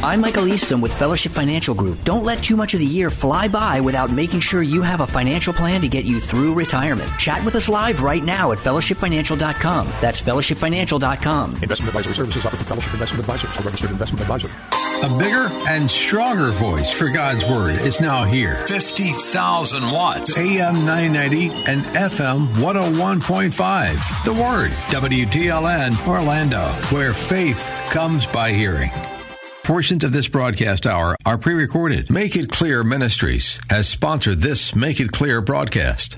I'm 0.03 0.21
Michael 0.21 0.47
Easton 0.47 0.79
with 0.79 0.97
Fellowship 0.97 1.31
Financial 1.31 1.73
Group. 1.73 2.03
Don't 2.03 2.23
let 2.23 2.43
too 2.43 2.55
much 2.55 2.73
of 2.75 2.79
the 2.79 2.85
year 2.85 3.09
fly 3.09 3.47
by 3.47 3.81
without 3.81 4.11
making 4.11 4.41
sure 4.41 4.61
you 4.61 4.83
have 4.83 5.01
a 5.01 5.07
financial 5.07 5.53
plan 5.53 5.81
to 5.81 5.87
get 5.89 6.05
you 6.05 6.19
through 6.19 6.53
retirement. 6.53 7.09
Chat 7.17 7.43
with 7.43 7.55
us 7.55 7.67
live 7.67 8.01
right 8.01 8.23
now 8.23 8.51
at 8.51 8.59
fellowshipfinancial.com. 8.59 9.87
That's 9.99 10.21
fellowshipfinancial.com. 10.21 11.49
Investment 11.55 11.87
advisory 11.89 12.13
services 12.13 12.45
offered 12.45 12.57
through 12.57 12.65
Fellowship 12.67 12.93
Investment 12.93 13.19
Advisors, 13.21 13.59
a 13.59 13.63
registered 13.63 13.91
investment 13.91 14.21
advisor. 14.21 14.49
A 15.03 15.17
bigger 15.19 15.47
and 15.67 15.89
stronger 15.89 16.51
voice 16.51 16.91
for 16.91 17.09
God's 17.09 17.45
Word 17.45 17.81
is 17.81 17.99
now 17.99 18.23
here. 18.23 18.55
50,000 18.67 19.91
watts. 19.91 20.37
AM 20.37 20.73
990 20.85 21.49
and 21.67 21.81
FM 21.81 22.47
101.5. 22.55 24.25
The 24.25 24.33
Word, 24.33 24.71
WTLN, 24.89 26.07
Orlando, 26.07 26.63
where 26.95 27.13
faith 27.13 27.59
comes 27.89 28.25
by 28.25 28.53
hearing. 28.53 28.91
Portions 29.67 30.05
of 30.05 30.13
this 30.13 30.29
broadcast 30.29 30.87
hour 30.87 31.17
are 31.25 31.37
pre 31.37 31.53
recorded. 31.53 32.09
Make 32.09 32.37
It 32.37 32.49
Clear 32.49 32.85
Ministries 32.85 33.59
has 33.69 33.85
sponsored 33.85 34.39
this 34.39 34.73
Make 34.73 35.01
It 35.01 35.11
Clear 35.11 35.41
broadcast. 35.41 36.17